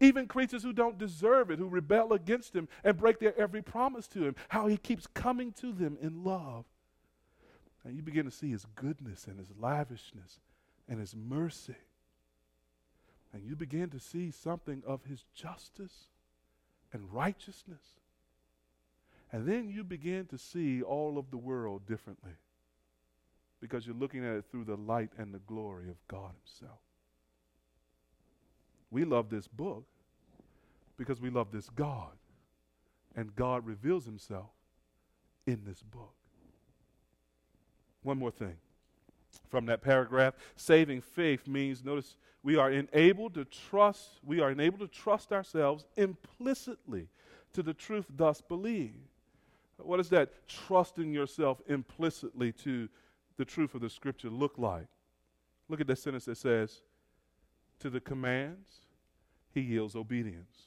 [0.00, 4.06] Even creatures who don't deserve it, who rebel against him and break their every promise
[4.08, 6.64] to him, how he keeps coming to them in love.
[7.84, 10.38] And you begin to see his goodness and his lavishness
[10.88, 11.74] and his mercy.
[13.32, 16.04] And you begin to see something of his justice
[16.92, 17.82] and righteousness.
[19.32, 22.32] And then you begin to see all of the world differently
[23.60, 26.78] because you're looking at it through the light and the glory of God Himself.
[28.90, 29.84] We love this book
[30.96, 32.12] because we love this God.
[33.16, 34.50] And God reveals Himself
[35.46, 36.14] in this book.
[38.02, 38.56] One more thing
[39.50, 44.80] from that paragraph saving faith means notice we are enabled to trust we are enabled
[44.80, 47.08] to trust ourselves implicitly
[47.52, 49.07] to the truth thus believed
[49.86, 52.88] what does that trusting yourself implicitly to
[53.36, 54.86] the truth of the scripture look like?
[55.68, 56.82] Look at that sentence that says
[57.80, 58.80] to the commands
[59.54, 60.66] he yields obedience.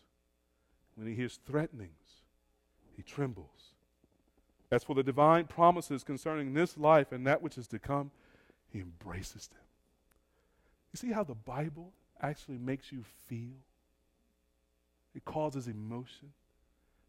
[0.95, 1.91] When he hears threatenings
[2.95, 3.73] he trembles.
[4.71, 8.11] As for the divine promises concerning this life and that which is to come
[8.71, 9.59] he embraces them.
[10.93, 13.57] You see how the Bible actually makes you feel?
[15.13, 16.31] It causes emotion,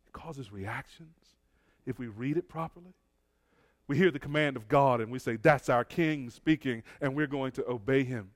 [0.07, 1.37] it causes reactions
[1.87, 2.95] if we read it properly.
[3.88, 7.27] We hear the command of God and we say, That's our King speaking, and we're
[7.27, 8.31] going to obey him.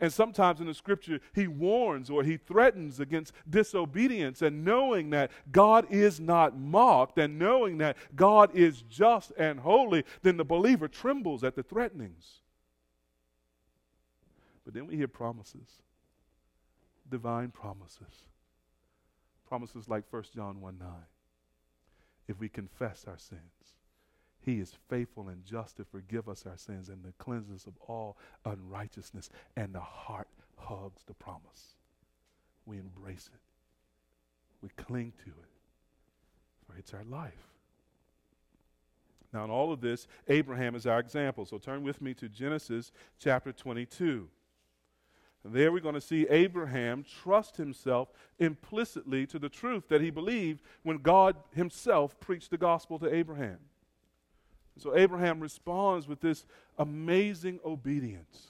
[0.00, 4.42] And sometimes in the scripture, he warns or he threatens against disobedience.
[4.42, 10.04] And knowing that God is not mocked and knowing that God is just and holy,
[10.22, 12.40] then the believer trembles at the threatenings.
[14.64, 15.82] But then we hear promises,
[17.08, 18.26] divine promises.
[19.48, 20.88] Promises like 1 John 1 9.
[22.28, 23.40] If we confess our sins,
[24.40, 27.72] he is faithful and just to forgive us our sins and to cleanse us of
[27.88, 29.30] all unrighteousness.
[29.56, 31.74] And the heart hugs the promise.
[32.66, 33.40] We embrace it,
[34.62, 35.48] we cling to it,
[36.66, 37.48] for it's our life.
[39.32, 41.44] Now, in all of this, Abraham is our example.
[41.44, 44.28] So turn with me to Genesis chapter 22.
[45.44, 50.62] There we're going to see Abraham trust himself implicitly to the truth that he believed
[50.82, 53.58] when God himself preached the gospel to Abraham.
[54.78, 56.44] So Abraham responds with this
[56.78, 58.48] amazing obedience.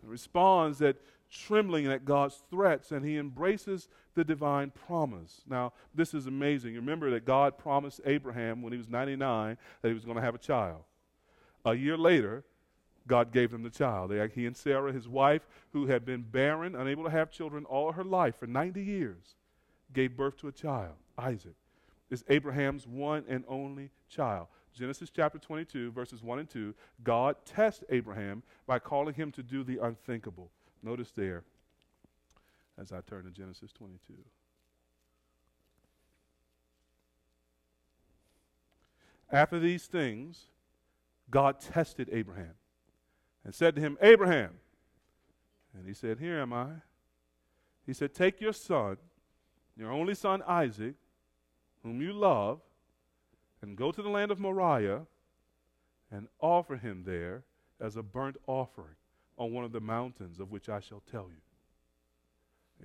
[0.00, 0.96] He responds that
[1.30, 5.42] trembling at God's threats and he embraces the divine promise.
[5.48, 6.74] Now, this is amazing.
[6.74, 10.34] Remember that God promised Abraham when he was 99 that he was going to have
[10.34, 10.82] a child.
[11.64, 12.44] A year later,
[13.06, 14.12] God gave them the child.
[14.34, 18.04] He and Sarah, his wife, who had been barren, unable to have children all her
[18.04, 19.34] life for 90 years,
[19.92, 21.54] gave birth to a child, Isaac.
[22.10, 24.48] Is Abraham's one and only child.
[24.72, 29.64] Genesis chapter 22, verses 1 and 2, God tests Abraham by calling him to do
[29.64, 30.50] the unthinkable.
[30.82, 31.42] Notice there,
[32.78, 34.14] as I turn to Genesis 22.
[39.32, 40.46] After these things,
[41.30, 42.54] God tested Abraham
[43.44, 44.52] and said to him, Abraham.
[45.74, 46.68] And he said, Here am I.
[47.86, 48.98] He said, Take your son,
[49.76, 50.94] your only son Isaac,
[51.82, 52.60] whom you love,
[53.62, 55.02] and go to the land of Moriah
[56.10, 57.44] and offer him there
[57.80, 58.96] as a burnt offering
[59.38, 61.40] on one of the mountains of which I shall tell you.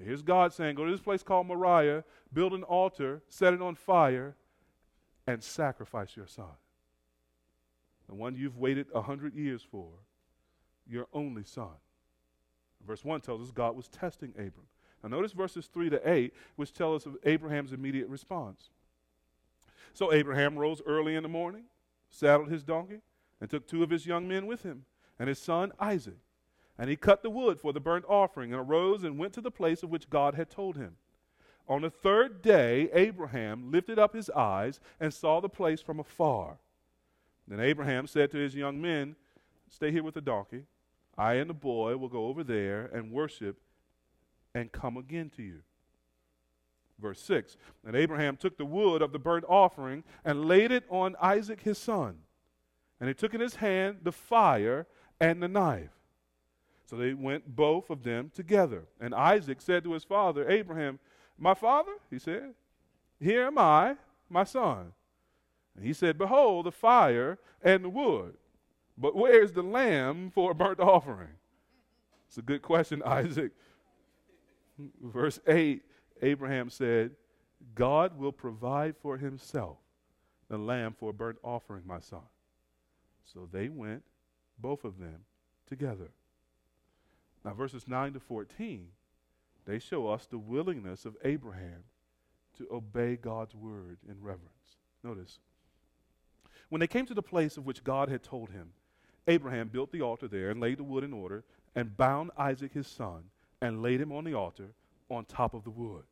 [0.04, 3.76] Here's God saying, Go to this place called Moriah, build an altar, set it on
[3.76, 4.36] fire,
[5.26, 6.46] and sacrifice your son.
[8.08, 9.88] The one you've waited a hundred years for
[10.90, 11.70] your only son.
[12.86, 14.68] Verse 1 tells us God was testing Abram.
[15.02, 18.70] Now, notice verses 3 to 8, which tell us of Abraham's immediate response.
[19.94, 21.66] So Abraham rose early in the morning,
[22.10, 23.02] saddled his donkey,
[23.40, 24.86] and took two of his young men with him,
[25.20, 26.18] and his son Isaac.
[26.78, 29.52] And he cut the wood for the burnt offering, and arose and went to the
[29.52, 30.98] place of which God had told him.
[31.68, 36.58] On the third day, Abraham lifted up his eyes and saw the place from afar.
[37.48, 39.16] Then Abraham said to his young men,
[39.70, 40.64] Stay here with the donkey.
[41.18, 43.58] I and the boy will go over there and worship
[44.54, 45.62] and come again to you.
[47.00, 51.16] Verse 6 And Abraham took the wood of the burnt offering and laid it on
[51.22, 52.20] Isaac his son.
[53.00, 54.88] And he took in his hand the fire
[55.20, 55.90] and the knife.
[56.86, 58.84] So they went both of them together.
[59.02, 61.00] And Isaac said to his father, Abraham,
[61.38, 62.54] My father, he said,
[63.20, 63.96] Here am I,
[64.30, 64.94] my son.
[65.76, 68.36] And he said, Behold, the fire and the wood
[68.98, 71.36] but where's the lamb for a burnt offering?
[72.28, 73.52] It's a good question, Isaac.
[75.02, 75.82] Verse 8
[76.22, 77.12] Abraham said,
[77.74, 79.78] God will provide for himself
[80.50, 82.22] the lamb for a burnt offering, my son.
[83.26, 84.04] So they went,
[84.58, 85.22] both of them,
[85.68, 86.12] together.
[87.44, 88.88] Now, verses 9 to 14
[89.66, 91.84] they show us the willingness of Abraham
[92.58, 94.78] to obey God's word in reverence.
[95.04, 95.40] Notice,
[96.70, 98.70] when they came to the place of which God had told him,
[99.28, 101.44] Abraham built the altar there and laid the wood in order
[101.76, 103.24] and bound Isaac his son
[103.62, 104.70] and laid him on the altar
[105.10, 106.04] on top of the wood.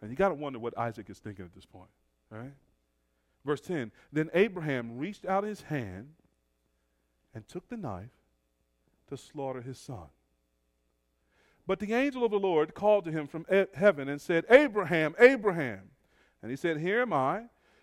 [0.00, 1.90] And you got to wonder what Isaac is thinking at this point,
[2.30, 2.52] right?
[3.44, 6.10] Verse 10 Then Abraham reached out his hand
[7.34, 8.10] and took the knife
[9.08, 10.08] to slaughter his son.
[11.66, 15.14] But the angel of the Lord called to him from e- heaven and said, Abraham,
[15.18, 15.90] Abraham.
[16.40, 17.44] And he said, Here am I.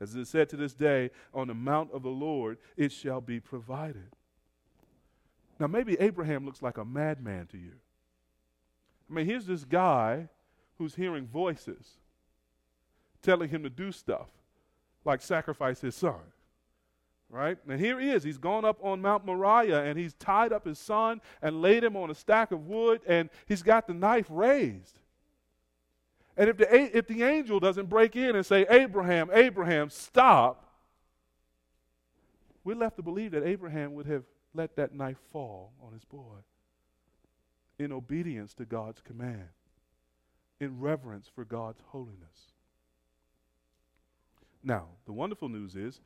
[0.00, 3.20] As it is said to this day, on the mount of the Lord it shall
[3.20, 4.10] be provided.
[5.58, 7.72] Now, maybe Abraham looks like a madman to you.
[9.08, 10.28] I mean, here's this guy
[10.78, 11.98] who's hearing voices
[13.22, 14.28] telling him to do stuff
[15.04, 16.20] like sacrifice his son.
[17.30, 17.58] Right?
[17.68, 18.22] And here he is.
[18.22, 21.96] He's gone up on Mount Moriah and he's tied up his son and laid him
[21.96, 25.00] on a stack of wood and he's got the knife raised.
[26.36, 30.64] And if the, if the angel doesn't break in and say, Abraham, Abraham, stop,
[32.64, 34.24] we're left to believe that Abraham would have
[34.54, 36.38] let that knife fall on his boy
[37.78, 39.48] in obedience to God's command,
[40.60, 42.52] in reverence for God's holiness.
[44.62, 46.00] Now, the wonderful news is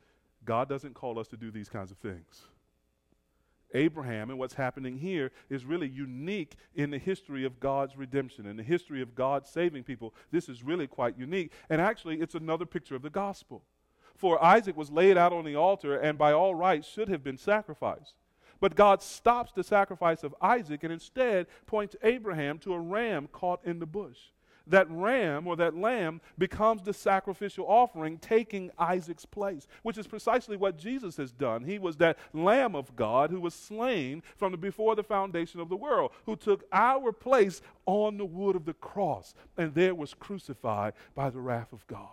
[0.45, 2.43] God doesn't call us to do these kinds of things.
[3.73, 8.57] Abraham and what's happening here is really unique in the history of God's redemption, in
[8.57, 10.13] the history of God saving people.
[10.31, 11.51] This is really quite unique.
[11.69, 13.63] And actually, it's another picture of the gospel.
[14.15, 17.37] For Isaac was laid out on the altar and by all rights should have been
[17.37, 18.15] sacrificed.
[18.59, 23.63] But God stops the sacrifice of Isaac and instead points Abraham to a ram caught
[23.63, 24.17] in the bush
[24.69, 30.57] that ram or that lamb becomes the sacrificial offering, taking Isaac's place, which is precisely
[30.57, 31.63] what Jesus has done.
[31.63, 35.69] He was that lamb of God who was slain from the, before the foundation of
[35.69, 40.13] the world, who took our place on the wood of the cross, and there was
[40.13, 42.07] crucified by the wrath of God.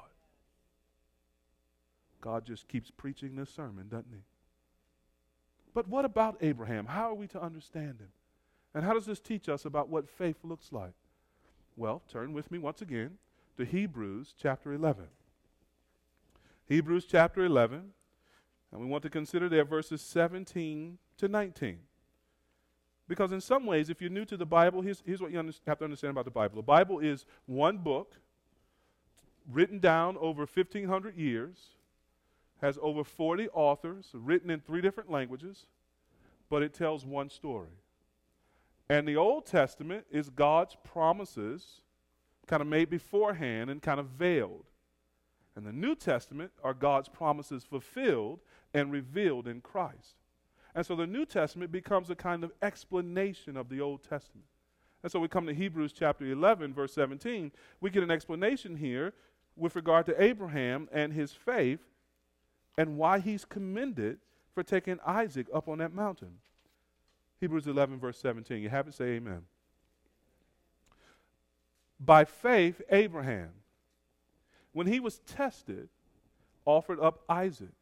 [2.21, 4.23] God just keeps preaching this sermon, doesn't he?
[5.75, 6.87] But what about Abraham?
[6.87, 8.09] How are we to understand him?
[8.75, 10.95] And how does this teach us about what faith looks like?
[11.77, 13.19] Well, turn with me once again
[13.59, 15.05] to Hebrews chapter 11.
[16.67, 17.93] Hebrews chapter 11,
[18.73, 21.79] and we want to consider there verses 17 to 19.
[23.07, 25.53] Because in some ways, if you're new to the Bible, here's, here's what you under-
[25.67, 26.57] have to understand about the Bible.
[26.57, 28.15] The Bible is one book
[29.49, 31.75] written down over 1,500 years,
[32.63, 35.67] has over 40 authors, written in three different languages,
[36.49, 37.69] but it tells one story.
[38.89, 41.83] And the Old Testament is God's promises,
[42.47, 44.65] kind of made beforehand and kind of veiled.
[45.57, 48.41] And the New Testament are God's promises fulfilled
[48.75, 50.17] and revealed in Christ.
[50.75, 54.47] And so the New Testament becomes a kind of explanation of the Old Testament.
[55.03, 57.51] And so we come to Hebrews chapter 11, verse 17.
[57.81, 59.15] We get an explanation here
[59.57, 61.81] with regard to Abraham and his faith
[62.77, 64.19] and why he's commended
[64.55, 66.39] for taking Isaac up on that mountain.
[67.41, 68.63] Hebrews 11, verse 17.
[68.63, 68.95] You have it?
[68.95, 69.43] Say amen.
[71.99, 73.51] By faith, Abraham,
[74.73, 75.89] when he was tested,
[76.65, 77.73] offered up Isaac.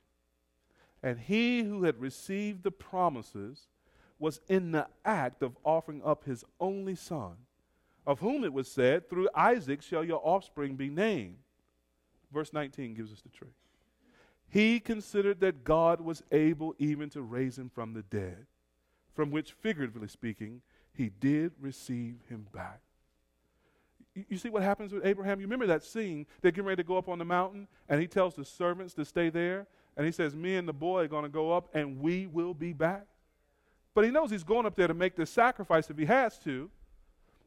[1.02, 3.66] And he who had received the promises
[4.18, 7.32] was in the act of offering up his only son,
[8.06, 11.36] of whom it was said, Through Isaac shall your offspring be named.
[12.32, 13.50] Verse 19 gives us the truth.
[14.48, 18.46] He considered that God was able even to raise him from the dead
[19.14, 20.60] from which, figuratively speaking,
[20.92, 22.80] he did receive him back.
[24.28, 25.40] You, see what happens with Abraham?
[25.40, 26.26] You remember that scene?
[26.40, 29.04] They're getting ready to go up on the mountain, and he tells the servants to
[29.04, 29.66] stay there.
[29.96, 32.54] And he says, Me and the boy are going to go up, and we will
[32.54, 33.06] be back.
[33.92, 36.70] But he knows he's going up there to make this sacrifice if he has to.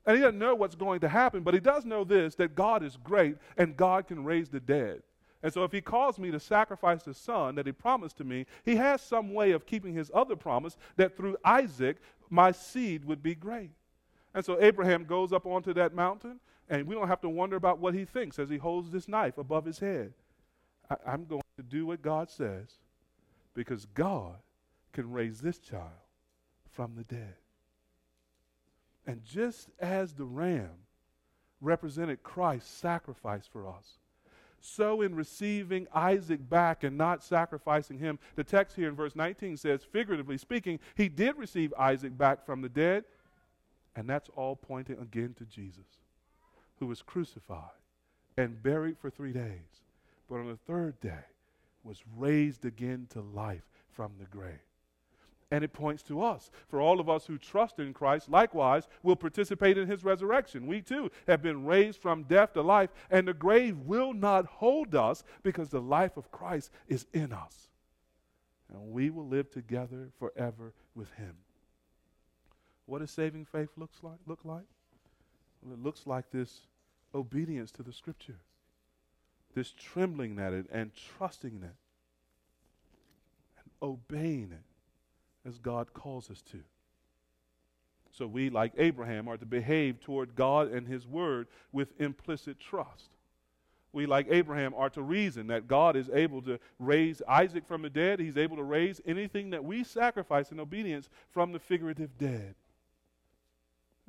[0.06, 2.82] And he doesn't know what's going to happen, but he does know this that God
[2.82, 5.04] is great and God can raise the dead.
[5.44, 8.46] And so, if he calls me to sacrifice the son that he promised to me,
[8.66, 11.98] he has some way of keeping his other promise that through Isaac,
[12.30, 13.72] my seed would be great.
[14.34, 17.80] And so, Abraham goes up onto that mountain, and we don't have to wonder about
[17.80, 20.14] what he thinks as he holds this knife above his head.
[20.90, 22.74] I, I'm going to do what God says
[23.54, 24.36] because God
[24.92, 25.84] can raise this child
[26.72, 27.36] from the dead.
[29.06, 30.72] And just as the ram
[31.62, 34.00] represented Christ's sacrifice for us,
[34.68, 39.58] so in receiving Isaac back and not sacrificing him, the text here in verse 19
[39.58, 43.06] says, figuratively speaking, he did receive Isaac back from the dead.
[43.96, 45.88] And that's all pointing again to Jesus,
[46.80, 47.72] who was crucified
[48.38, 49.82] and buried for three days,
[50.30, 51.26] but on the third day
[51.84, 54.67] was raised again to life from the grave.
[55.50, 56.52] And it points to us.
[56.68, 60.68] For all of us who trust in Christ, likewise, will participate in his resurrection.
[60.68, 64.94] We too have been raised from death to life, and the grave will not hold
[64.94, 67.70] us because the life of Christ is in us.
[68.70, 71.36] And we will live together forever with him.
[72.86, 74.66] What does saving faith looks like, look like?
[75.62, 76.62] Well, it looks like this
[77.16, 78.40] obedience to the scripture,
[79.56, 81.76] this trembling at it and trusting in it,
[83.58, 84.66] and obeying it
[85.48, 86.60] as God calls us to.
[88.12, 93.10] So we, like Abraham, are to behave toward God and His Word with implicit trust.
[93.94, 97.90] We, like Abraham, are to reason that God is able to raise Isaac from the
[97.90, 98.20] dead.
[98.20, 102.56] He's able to raise anything that we sacrifice in obedience from the figurative dead.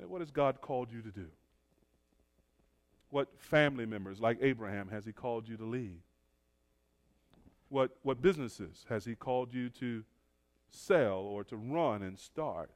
[0.01, 1.26] And what has God called you to do?
[3.11, 6.01] What family members, like Abraham, has He called you to lead?
[7.68, 10.05] What, what businesses has He called you to
[10.71, 12.71] sell or to run and start?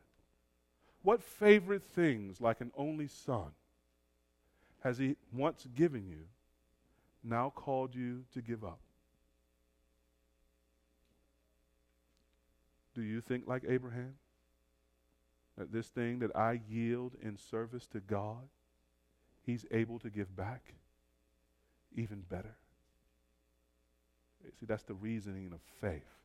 [1.03, 3.51] What favorite things, like an only son,
[4.83, 6.25] has he once given you,
[7.25, 8.81] now called you to give up?
[12.95, 14.15] Do you think like Abraham?
[15.59, 18.49] That this thing that I yield in service to God,
[19.45, 20.75] he's able to give back
[21.95, 22.57] even better?
[24.59, 26.22] See, that's the reasoning of faith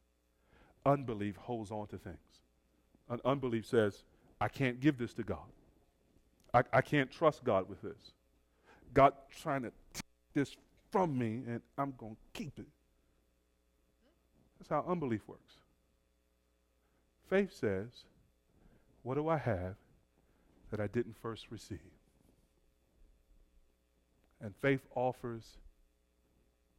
[0.88, 2.18] unbelief holds on to things.
[3.10, 4.04] An unbelief says,
[4.40, 5.52] I can't give this to God.
[6.54, 8.14] I, I can't trust God with this.
[8.94, 10.56] God trying to take this
[10.92, 12.68] from me, and I'm going to keep it.
[14.58, 15.54] That's how unbelief works.
[17.30, 17.90] Faith says,
[19.04, 19.76] What do I have
[20.72, 21.80] that I didn't first receive?
[24.42, 25.58] And faith offers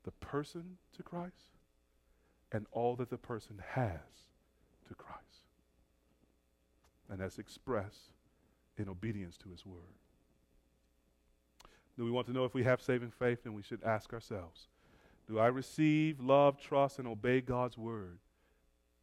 [0.05, 1.58] the person to Christ
[2.53, 4.01] and all that the person has
[4.89, 5.19] to Christ.
[7.11, 8.13] And that's expressed
[8.77, 9.83] in obedience to his word.
[11.97, 13.43] Do we want to know if we have saving faith?
[13.43, 14.69] Then we should ask ourselves
[15.29, 18.19] Do I receive, love, trust, and obey God's word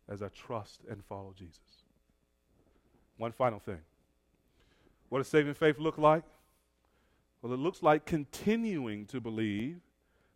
[0.08, 1.84] as I trust and follow Jesus?
[3.18, 3.82] One final thing.
[5.10, 6.24] What does saving faith look like?
[7.42, 9.80] Well, it looks like continuing to believe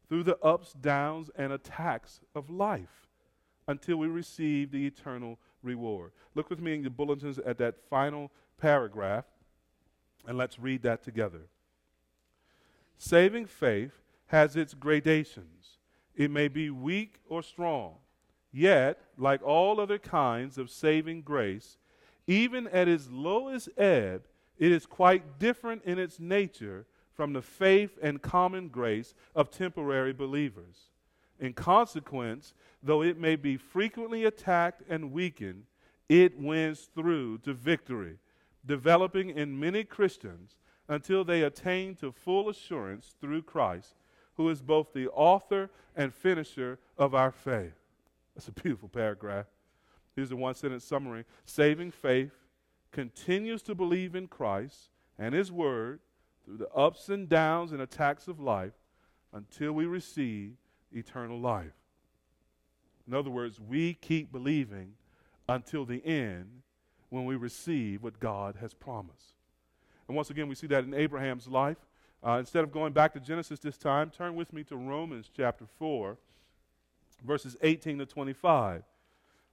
[0.09, 3.07] through the ups, downs, and attacks of life
[3.67, 6.11] until we receive the eternal reward.
[6.33, 9.25] Look with me in your bulletins at that final paragraph,
[10.27, 11.43] and let's read that together.
[12.97, 15.77] Saving faith has its gradations.
[16.15, 17.95] It may be weak or strong,
[18.51, 21.77] yet, like all other kinds of saving grace,
[22.27, 24.23] even at its lowest ebb,
[24.57, 26.85] it is quite different in its nature
[27.19, 30.87] from the faith and common grace of temporary believers.
[31.37, 35.65] In consequence, though it may be frequently attacked and weakened,
[36.07, 38.19] it wins through to victory,
[38.65, 40.55] developing in many Christians
[40.87, 43.95] until they attain to full assurance through Christ,
[44.37, 47.75] who is both the author and finisher of our faith.
[48.33, 49.47] That's a beautiful paragraph.
[50.15, 52.31] Here's the one sentence summary Saving faith
[52.93, 55.99] continues to believe in Christ and His Word
[56.49, 58.73] through the ups and downs and attacks of life
[59.33, 60.53] until we receive
[60.91, 61.75] eternal life.
[63.07, 64.93] In other words, we keep believing
[65.47, 66.63] until the end
[67.09, 69.35] when we receive what God has promised.
[70.07, 71.77] And once again, we see that in Abraham's life.
[72.25, 75.65] Uh, instead of going back to Genesis this time, turn with me to Romans chapter
[75.77, 76.17] 4,
[77.23, 78.81] verses 18 to 25.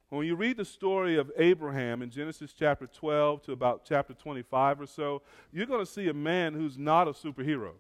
[0.09, 4.83] When you read the story of Abraham in Genesis chapter 12 to about chapter 25
[4.83, 7.73] or so, you're going to see a man who's not a superhero.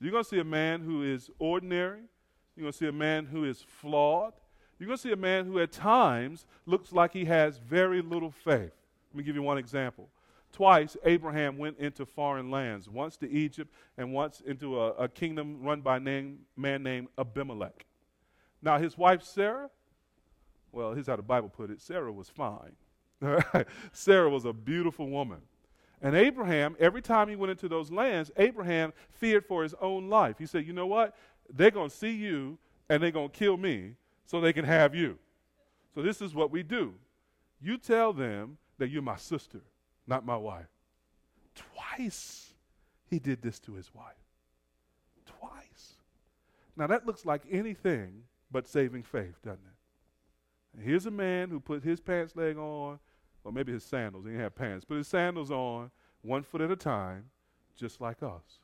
[0.00, 2.02] You're going to see a man who is ordinary.
[2.54, 4.34] You're going to see a man who is flawed.
[4.78, 8.30] You're going to see a man who at times looks like he has very little
[8.30, 8.72] faith.
[9.10, 10.10] Let me give you one example.
[10.52, 15.62] Twice, Abraham went into foreign lands, once to Egypt and once into a, a kingdom
[15.62, 17.86] run by a man named Abimelech.
[18.60, 19.70] Now, his wife Sarah,
[20.72, 22.72] well, here's how the Bible put it Sarah was fine.
[23.92, 25.40] Sarah was a beautiful woman.
[26.02, 30.36] And Abraham, every time he went into those lands, Abraham feared for his own life.
[30.38, 31.14] He said, You know what?
[31.52, 32.58] They're going to see you
[32.88, 35.18] and they're going to kill me so they can have you.
[35.94, 36.94] So this is what we do.
[37.60, 39.60] You tell them that you're my sister,
[40.06, 40.68] not my wife.
[41.54, 42.54] Twice
[43.08, 44.14] he did this to his wife.
[45.26, 45.94] Twice.
[46.76, 49.79] Now, that looks like anything but saving faith, doesn't it?
[50.78, 52.98] Here's a man who put his pants leg on,
[53.44, 55.90] or maybe his sandals, he didn't have pants, put his sandals on
[56.22, 57.24] one foot at a time,
[57.76, 58.60] just like us.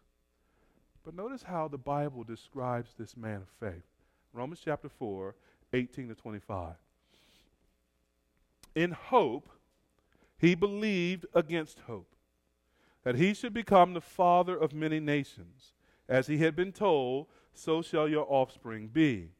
[1.04, 3.84] But notice how the Bible describes this man of faith.
[4.32, 5.34] Romans chapter 4,
[5.72, 6.74] 18 to 25.
[8.74, 9.48] In hope,
[10.38, 12.14] he believed against hope
[13.04, 15.72] that he should become the father of many nations.
[16.09, 19.30] As he had been told, so shall your offspring be.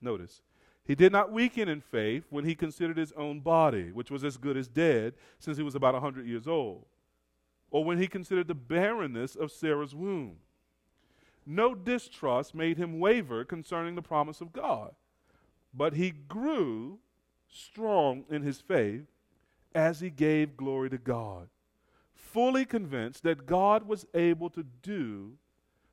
[0.00, 0.42] Notice,
[0.86, 4.36] he did not weaken in faith when he considered his own body, which was as
[4.36, 6.84] good as dead, since he was about a 100 years old,
[7.70, 10.36] or when he considered the barrenness of Sarah's womb.
[11.46, 14.94] No distrust made him waver concerning the promise of God,
[15.72, 16.98] but he grew
[17.48, 19.06] strong in his faith
[19.74, 21.48] as he gave glory to God,
[22.14, 25.32] fully convinced that God was able to do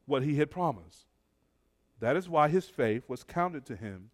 [0.05, 1.05] what he had promised.
[1.99, 4.09] That is why his faith was counted to him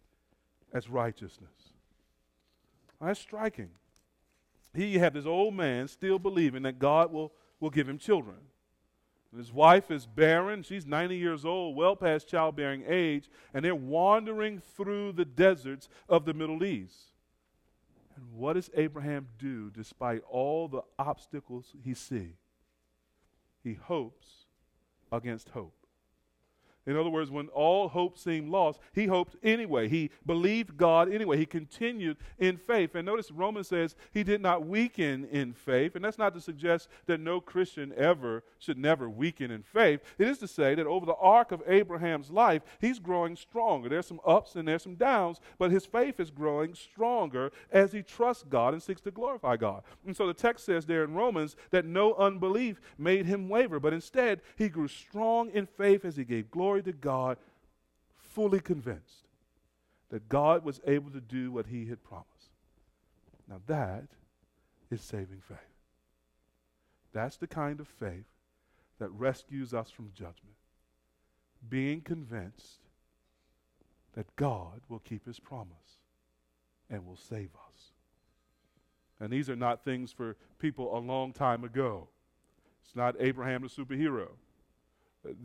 [0.72, 1.72] as righteousness.
[3.00, 3.70] That's striking.
[4.74, 8.36] Here you have this old man still believing that God will, will give him children.
[9.36, 10.62] His wife is barren.
[10.62, 16.24] She's 90 years old, well past childbearing age, and they're wandering through the deserts of
[16.24, 17.12] the Middle East.
[18.16, 22.34] And what does Abraham do despite all the obstacles he sees?
[23.62, 24.46] He hopes
[25.12, 25.77] against hope.
[26.88, 29.88] In other words, when all hope seemed lost, he hoped anyway.
[29.88, 31.36] He believed God anyway.
[31.36, 32.94] He continued in faith.
[32.94, 35.96] And notice Romans says he did not weaken in faith.
[35.96, 40.00] And that's not to suggest that no Christian ever should never weaken in faith.
[40.16, 43.90] It is to say that over the arc of Abraham's life, he's growing stronger.
[43.90, 48.02] There's some ups and there's some downs, but his faith is growing stronger as he
[48.02, 49.82] trusts God and seeks to glorify God.
[50.06, 53.92] And so the text says there in Romans that no unbelief made him waver, but
[53.92, 57.36] instead he grew strong in faith as he gave glory glory to God,
[58.16, 59.26] fully convinced
[60.10, 62.52] that God was able to do what he had promised.
[63.48, 64.04] Now that
[64.90, 65.58] is saving faith.
[67.12, 68.26] That's the kind of faith
[68.98, 70.56] that rescues us from judgment.
[71.68, 72.80] Being convinced
[74.14, 75.98] that God will keep his promise
[76.90, 77.92] and will save us.
[79.20, 82.08] And these are not things for people a long time ago.
[82.84, 84.28] It's not Abraham the superhero.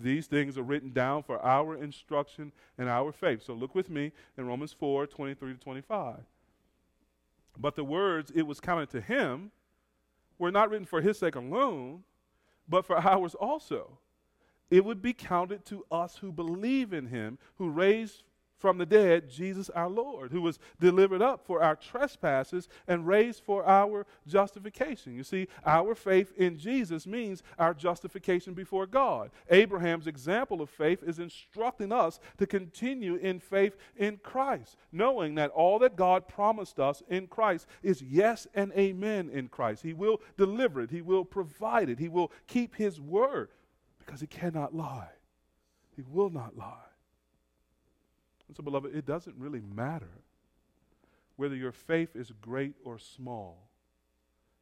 [0.02, 3.44] These things are written down for our instruction and our faith.
[3.44, 6.20] So look with me in Romans 4 23 to 25.
[7.58, 9.52] But the words, it was counted to him,
[10.38, 12.04] were not written for his sake alone,
[12.68, 13.98] but for ours also.
[14.70, 18.24] It would be counted to us who believe in him, who raised
[18.64, 23.44] from the dead, Jesus our Lord, who was delivered up for our trespasses and raised
[23.44, 25.14] for our justification.
[25.14, 29.32] You see, our faith in Jesus means our justification before God.
[29.50, 35.52] Abraham's example of faith is instructing us to continue in faith in Christ, knowing that
[35.52, 39.84] all that God promised us in Christ is yes and amen in Christ.
[39.84, 43.50] He will deliver it, He will provide it, He will keep His word
[44.00, 45.10] because He cannot lie.
[45.98, 46.93] He will not lie.
[48.48, 50.22] And so, beloved, it doesn't really matter
[51.36, 53.70] whether your faith is great or small.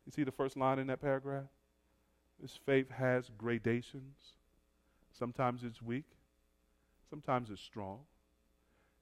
[0.05, 1.45] You see the first line in that paragraph?
[2.41, 4.17] This faith has gradations.
[5.11, 6.05] Sometimes it's weak,
[7.09, 7.99] sometimes it's strong.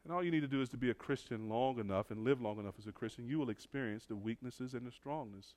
[0.03, 2.41] And all you need to do is to be a Christian long enough and live
[2.41, 5.53] long enough as a Christian, you will experience the weaknesses and the strongness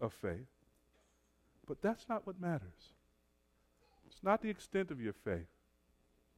[0.00, 0.46] of faith.
[1.66, 2.94] But that's not what matters.
[4.06, 5.48] It's not the extent of your faith,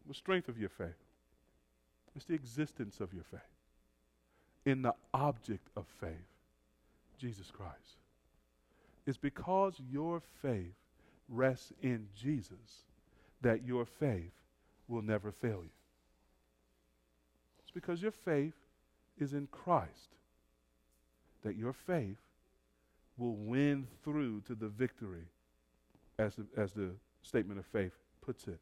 [0.08, 1.05] the strength of your faith.
[2.16, 3.40] It's the existence of your faith
[4.64, 6.32] in the object of faith,
[7.18, 7.98] Jesus Christ.
[9.06, 10.74] It's because your faith
[11.28, 12.84] rests in Jesus
[13.42, 14.32] that your faith
[14.88, 15.70] will never fail you.
[17.62, 18.54] It's because your faith
[19.18, 20.16] is in Christ
[21.44, 22.18] that your faith
[23.16, 25.26] will win through to the victory,
[26.18, 26.90] as the, as the
[27.22, 28.58] statement of faith puts it.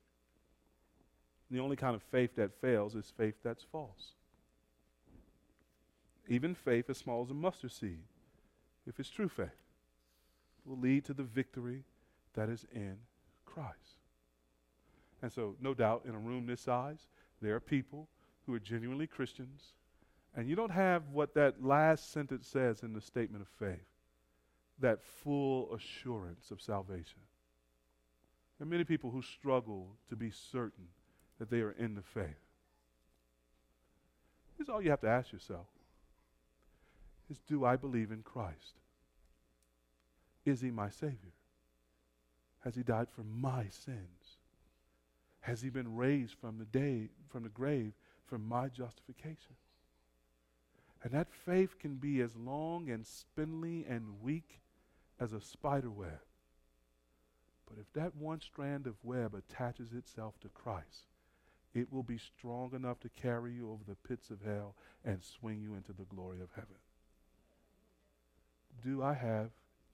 [1.51, 4.15] The only kind of faith that fails is faith that's false.
[6.29, 8.05] Even faith as small as a mustard seed,
[8.87, 9.49] if it's true faith,
[10.65, 11.85] will lead to the victory
[12.35, 12.97] that is in
[13.45, 14.01] Christ.
[15.23, 17.07] And so, no doubt, in a room this size,
[17.41, 18.09] there are people
[18.47, 19.73] who are genuinely Christians,
[20.37, 23.87] and you don't have what that last sentence says in the statement of faith
[24.81, 27.21] that full assurance of salvation.
[28.59, 30.89] There are many people who struggle to be certain
[31.45, 32.41] that they are in the faith.
[34.57, 35.67] This is all you have to ask yourself
[37.31, 38.81] is do I believe in Christ?
[40.47, 41.35] Is he my Savior?
[42.61, 44.39] Has he died for my sins?
[45.41, 47.93] Has he been raised from the day from the grave
[48.27, 49.57] for my justification?
[51.03, 54.61] And that faith can be as long and spindly and weak
[55.21, 56.21] as a spider web.
[57.69, 61.05] But if that one strand of web attaches itself to Christ,
[61.75, 65.61] it will be strong enough to carry you over the pits of hell and swing
[65.61, 66.77] you into the glory of heaven.
[68.85, 69.51] Do I have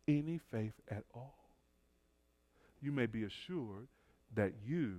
[0.07, 1.39] any faith at all?
[2.83, 3.89] You may be assured
[4.35, 4.99] that you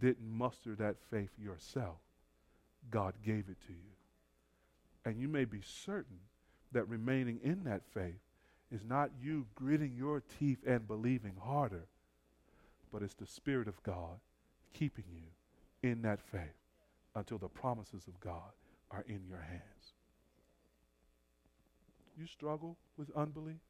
[0.00, 1.98] didn't muster that faith yourself.
[2.90, 3.92] God gave it to you.
[5.04, 6.20] And you may be certain
[6.72, 8.20] that remaining in that faith
[8.70, 11.86] is not you gritting your teeth and believing harder,
[12.92, 14.18] but it's the Spirit of God
[14.72, 15.28] keeping you
[15.82, 16.40] in that faith
[17.14, 18.52] until the promises of God
[18.90, 19.94] are in your hands.
[22.18, 23.60] You struggle with unbelief?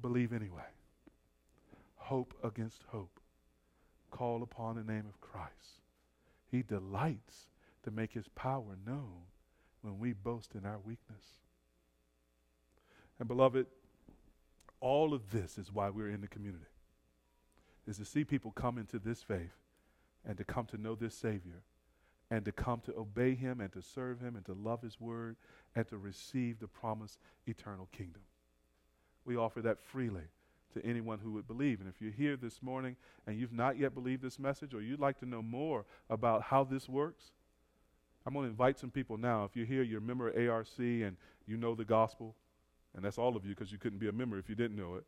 [0.00, 0.62] Believe anyway.
[1.96, 3.20] Hope against hope.
[4.10, 5.82] Call upon the name of Christ.
[6.50, 7.48] He delights
[7.82, 9.22] to make his power known
[9.82, 11.40] when we boast in our weakness.
[13.18, 13.66] And beloved,
[14.80, 16.64] all of this is why we're in the community.
[17.86, 19.54] Is to see people come into this faith
[20.26, 21.62] and to come to know this Savior
[22.30, 25.36] and to come to obey Him and to serve Him and to love His Word
[25.74, 28.22] and to receive the promised eternal kingdom.
[29.24, 30.24] We offer that freely
[30.74, 31.80] to anyone who would believe.
[31.80, 32.96] And if you're here this morning
[33.26, 36.64] and you've not yet believed this message or you'd like to know more about how
[36.64, 37.32] this works,
[38.26, 39.44] I'm going to invite some people now.
[39.44, 41.16] If you're here, you're a member of ARC and
[41.46, 42.36] you know the gospel,
[42.94, 44.96] and that's all of you because you couldn't be a member if you didn't know
[44.96, 45.04] it.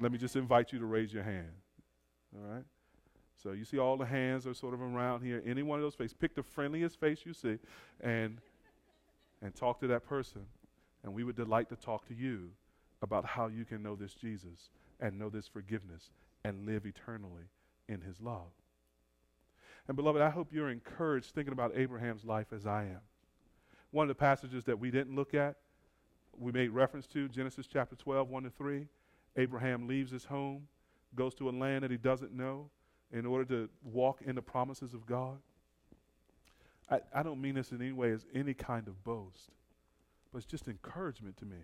[0.00, 1.50] Let me just invite you to raise your hand.
[2.36, 2.64] All right?
[3.42, 5.42] So you see all the hands are sort of around here.
[5.44, 7.58] Any one of those faces, pick the friendliest face you see
[8.00, 8.38] and
[9.42, 10.46] and talk to that person.
[11.04, 12.50] And we would delight to talk to you
[13.02, 14.70] about how you can know this Jesus
[15.00, 16.10] and know this forgiveness
[16.44, 17.44] and live eternally
[17.88, 18.50] in his love.
[19.86, 23.00] And beloved, I hope you're encouraged thinking about Abraham's life as I am.
[23.90, 25.56] One of the passages that we didn't look at,
[26.38, 28.86] we made reference to, Genesis chapter 12, 1 to 3.
[29.36, 30.66] Abraham leaves his home,
[31.14, 32.70] goes to a land that he doesn't know
[33.12, 35.38] in order to walk in the promises of God.
[36.90, 39.50] I, I don't mean this in any way as any kind of boast,
[40.32, 41.58] but it's just encouragement to me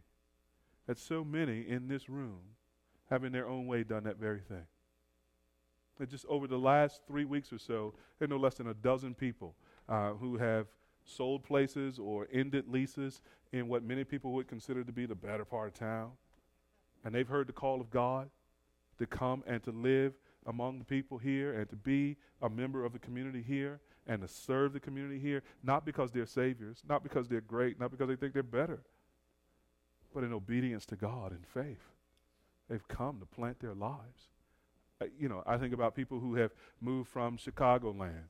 [0.87, 2.41] that so many in this room
[3.11, 4.67] have in their own way done that very thing.
[5.99, 8.75] That just over the last three weeks or so, there are no less than a
[8.75, 9.55] dozen people
[9.89, 10.67] uh, who have
[11.05, 13.21] sold places or ended leases
[13.53, 16.13] in what many people would consider to be the better part of town.
[17.05, 18.31] And they've heard the call of God
[18.99, 20.15] to come and to live
[20.47, 24.29] among the people here and to be a member of the community here and to
[24.29, 28.17] serve the community here, not because they're saviors, not because they're great, not because they
[28.17, 28.81] think they're better,
[30.15, 31.85] but in obedience to God and faith.
[32.69, 34.29] They've come to plant their lives.
[35.01, 38.29] Uh, you know, I think about people who have moved from Chicagoland.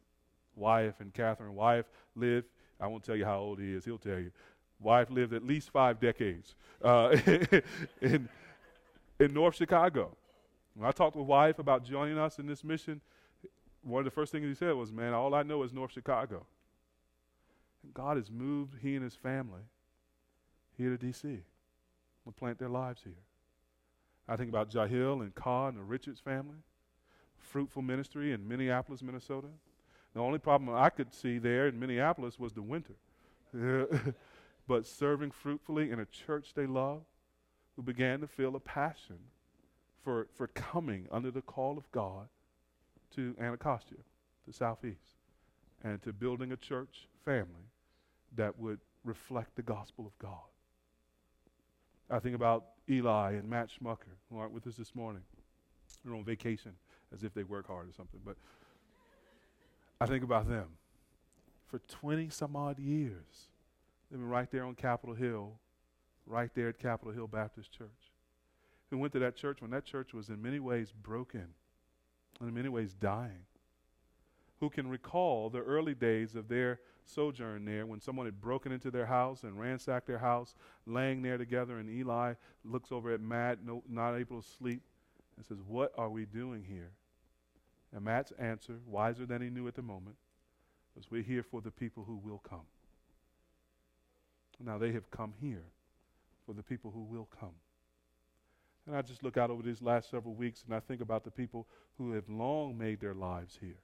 [0.57, 1.55] Wife and Catherine.
[1.55, 2.47] Wife lived,
[2.81, 4.31] I won't tell you how old he is, he'll tell you.
[4.79, 7.17] Wife lived at least five decades uh,
[8.01, 8.29] in,
[9.19, 10.17] in North Chicago.
[10.75, 13.01] When I talked with wife about joining us in this mission,
[13.83, 16.47] one of the first things he said was, Man, all I know is North Chicago.
[17.83, 19.63] And God has moved he and his family
[20.77, 21.41] here to D.C.
[22.25, 23.13] to plant their lives here.
[24.29, 26.59] I think about Jahil and Ka and the Richards family,
[27.39, 29.49] fruitful ministry in Minneapolis, Minnesota.
[30.15, 32.95] The only problem I could see there in Minneapolis was the winter.
[34.69, 37.03] but serving fruitfully in a church they love,
[37.75, 39.19] who began to feel a passion
[40.03, 42.29] for, for coming under the call of God
[43.15, 43.99] to Anacostia,
[44.47, 45.17] to Southeast,
[45.83, 47.71] and to building a church family
[48.37, 50.51] that would reflect the gospel of God.
[52.11, 55.23] I think about Eli and Matt Schmucker, who aren't with us this morning.
[56.05, 56.73] They're on vacation
[57.15, 58.21] as if they work hard or something.
[58.25, 58.37] But
[60.01, 60.67] I think about them.
[61.67, 63.49] For 20 some odd years,
[64.11, 65.53] they've been right there on Capitol Hill,
[66.27, 68.10] right there at Capitol Hill Baptist Church.
[68.91, 71.47] We went to that church when that church was in many ways broken
[72.41, 73.45] and in many ways dying.
[74.59, 78.91] Who can recall the early days of their sojourn there when someone had broken into
[78.91, 80.55] their house and ransacked their house,
[80.87, 82.35] laying there together, and Eli
[82.65, 84.83] looks over at Matt, no, not able to sleep,
[85.37, 86.91] and says, What are we doing here?
[87.95, 90.17] And Matt's answer, wiser than he knew at the moment,
[90.95, 92.67] was, We're here for the people who will come.
[94.63, 95.65] Now they have come here
[96.45, 97.55] for the people who will come.
[98.87, 101.31] And I just look out over these last several weeks and I think about the
[101.31, 101.67] people
[101.99, 103.79] who have long made their lives here.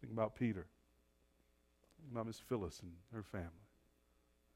[0.00, 0.66] Think about Peter
[2.00, 3.48] Think about Miss Phyllis and her family.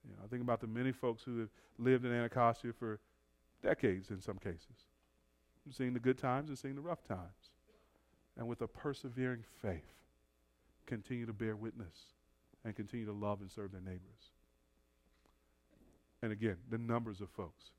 [0.05, 3.01] You know, I think about the many folks who have lived in Anacostia for
[3.63, 4.89] decades in some cases.
[5.71, 7.51] Seeing the good times and seeing the rough times.
[8.37, 9.93] and with a persevering faith,
[10.87, 12.15] continue to bear witness
[12.65, 14.33] and continue to love and serve their neighbors.
[16.23, 17.73] And again, the numbers of folks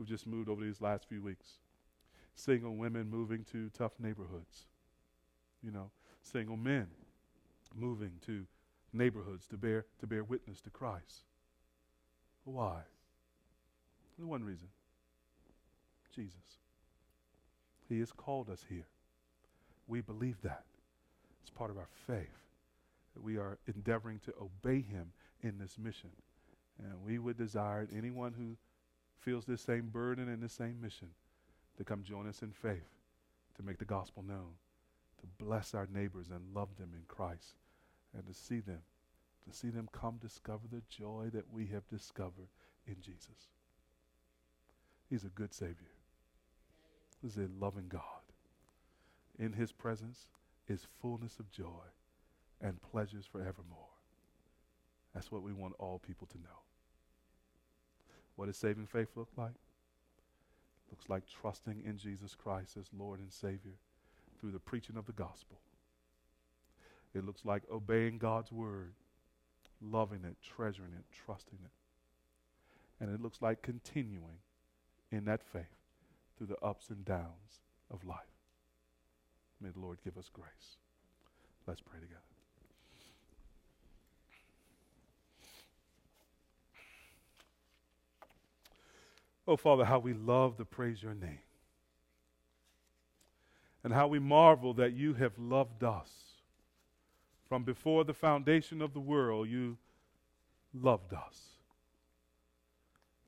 [0.00, 1.58] who've just moved over these last few weeks.
[2.34, 4.64] Single women moving to tough neighborhoods.
[5.62, 5.90] You know,
[6.22, 6.86] single men
[7.76, 8.46] moving to
[8.94, 11.24] neighborhoods to bear to bear witness to Christ.
[12.44, 12.80] Why?
[14.16, 14.68] There's one reason.
[16.16, 16.32] Jesus.
[17.86, 18.86] He has called us here.
[19.86, 20.64] We believe that.
[21.42, 22.38] It's part of our faith
[23.14, 26.10] that we are endeavoring to obey him in this mission.
[26.78, 28.56] And we would desire anyone who
[29.20, 31.08] feels this same burden and this same mission
[31.76, 32.88] to come join us in faith,
[33.56, 34.54] to make the gospel known,
[35.20, 37.56] to bless our neighbors and love them in Christ,
[38.14, 38.80] and to see them,
[39.48, 42.48] to see them come discover the joy that we have discovered
[42.86, 43.50] in Jesus.
[45.08, 45.94] He's a good Savior.
[47.20, 48.02] He's a loving God.
[49.38, 50.28] In his presence
[50.68, 51.88] is fullness of joy
[52.60, 53.88] and pleasures forevermore.
[55.14, 56.69] That's what we want all people to know.
[58.36, 59.54] What does saving faith look like?
[60.90, 63.78] Looks like trusting in Jesus Christ as Lord and Savior
[64.40, 65.60] through the preaching of the gospel.
[67.14, 68.94] It looks like obeying God's word,
[69.80, 73.02] loving it, treasuring it, trusting it.
[73.02, 74.38] And it looks like continuing
[75.10, 75.64] in that faith
[76.36, 77.60] through the ups and downs
[77.90, 78.16] of life.
[79.60, 80.78] May the Lord give us grace.
[81.66, 82.39] Let's pray together.
[89.50, 91.40] Oh, Father, how we love to praise your name.
[93.82, 96.08] And how we marvel that you have loved us.
[97.48, 99.76] From before the foundation of the world, you
[100.72, 101.56] loved us.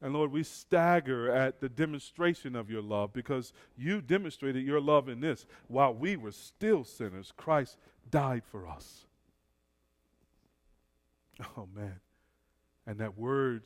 [0.00, 5.08] And Lord, we stagger at the demonstration of your love because you demonstrated your love
[5.08, 5.44] in this.
[5.66, 7.78] While we were still sinners, Christ
[8.12, 9.06] died for us.
[11.56, 11.98] Oh, man.
[12.86, 13.64] And that word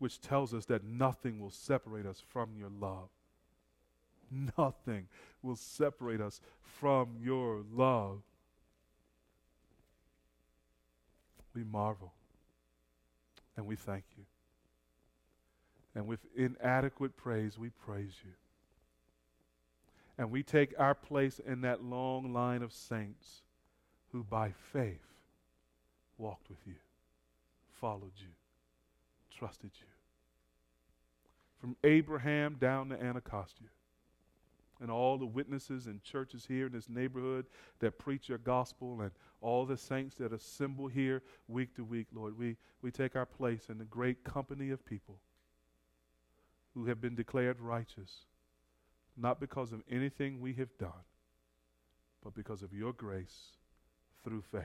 [0.00, 3.10] which tells us that nothing will separate us from your love.
[4.56, 5.06] Nothing
[5.42, 8.22] will separate us from your love.
[11.54, 12.14] We marvel
[13.56, 14.24] and we thank you.
[15.94, 18.32] And with inadequate praise, we praise you.
[20.16, 23.42] And we take our place in that long line of saints
[24.12, 25.04] who by faith
[26.16, 26.76] walked with you,
[27.80, 28.28] followed you,
[29.36, 29.89] trusted you.
[31.60, 33.68] From Abraham down to Anacostia.
[34.80, 37.44] And all the witnesses and churches here in this neighborhood
[37.80, 39.10] that preach your gospel and
[39.42, 43.68] all the saints that assemble here week to week, Lord, we, we take our place
[43.68, 45.18] in the great company of people
[46.74, 48.24] who have been declared righteous,
[49.16, 51.04] not because of anything we have done,
[52.24, 53.56] but because of your grace
[54.24, 54.62] through faith.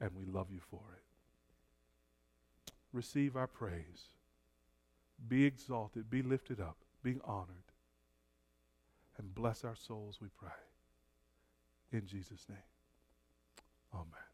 [0.00, 2.72] And we love you for it.
[2.92, 4.06] Receive our praise.
[5.28, 7.48] Be exalted, be lifted up, be honored.
[9.18, 10.48] And bless our souls, we pray.
[11.92, 12.58] In Jesus' name.
[13.92, 14.29] Amen.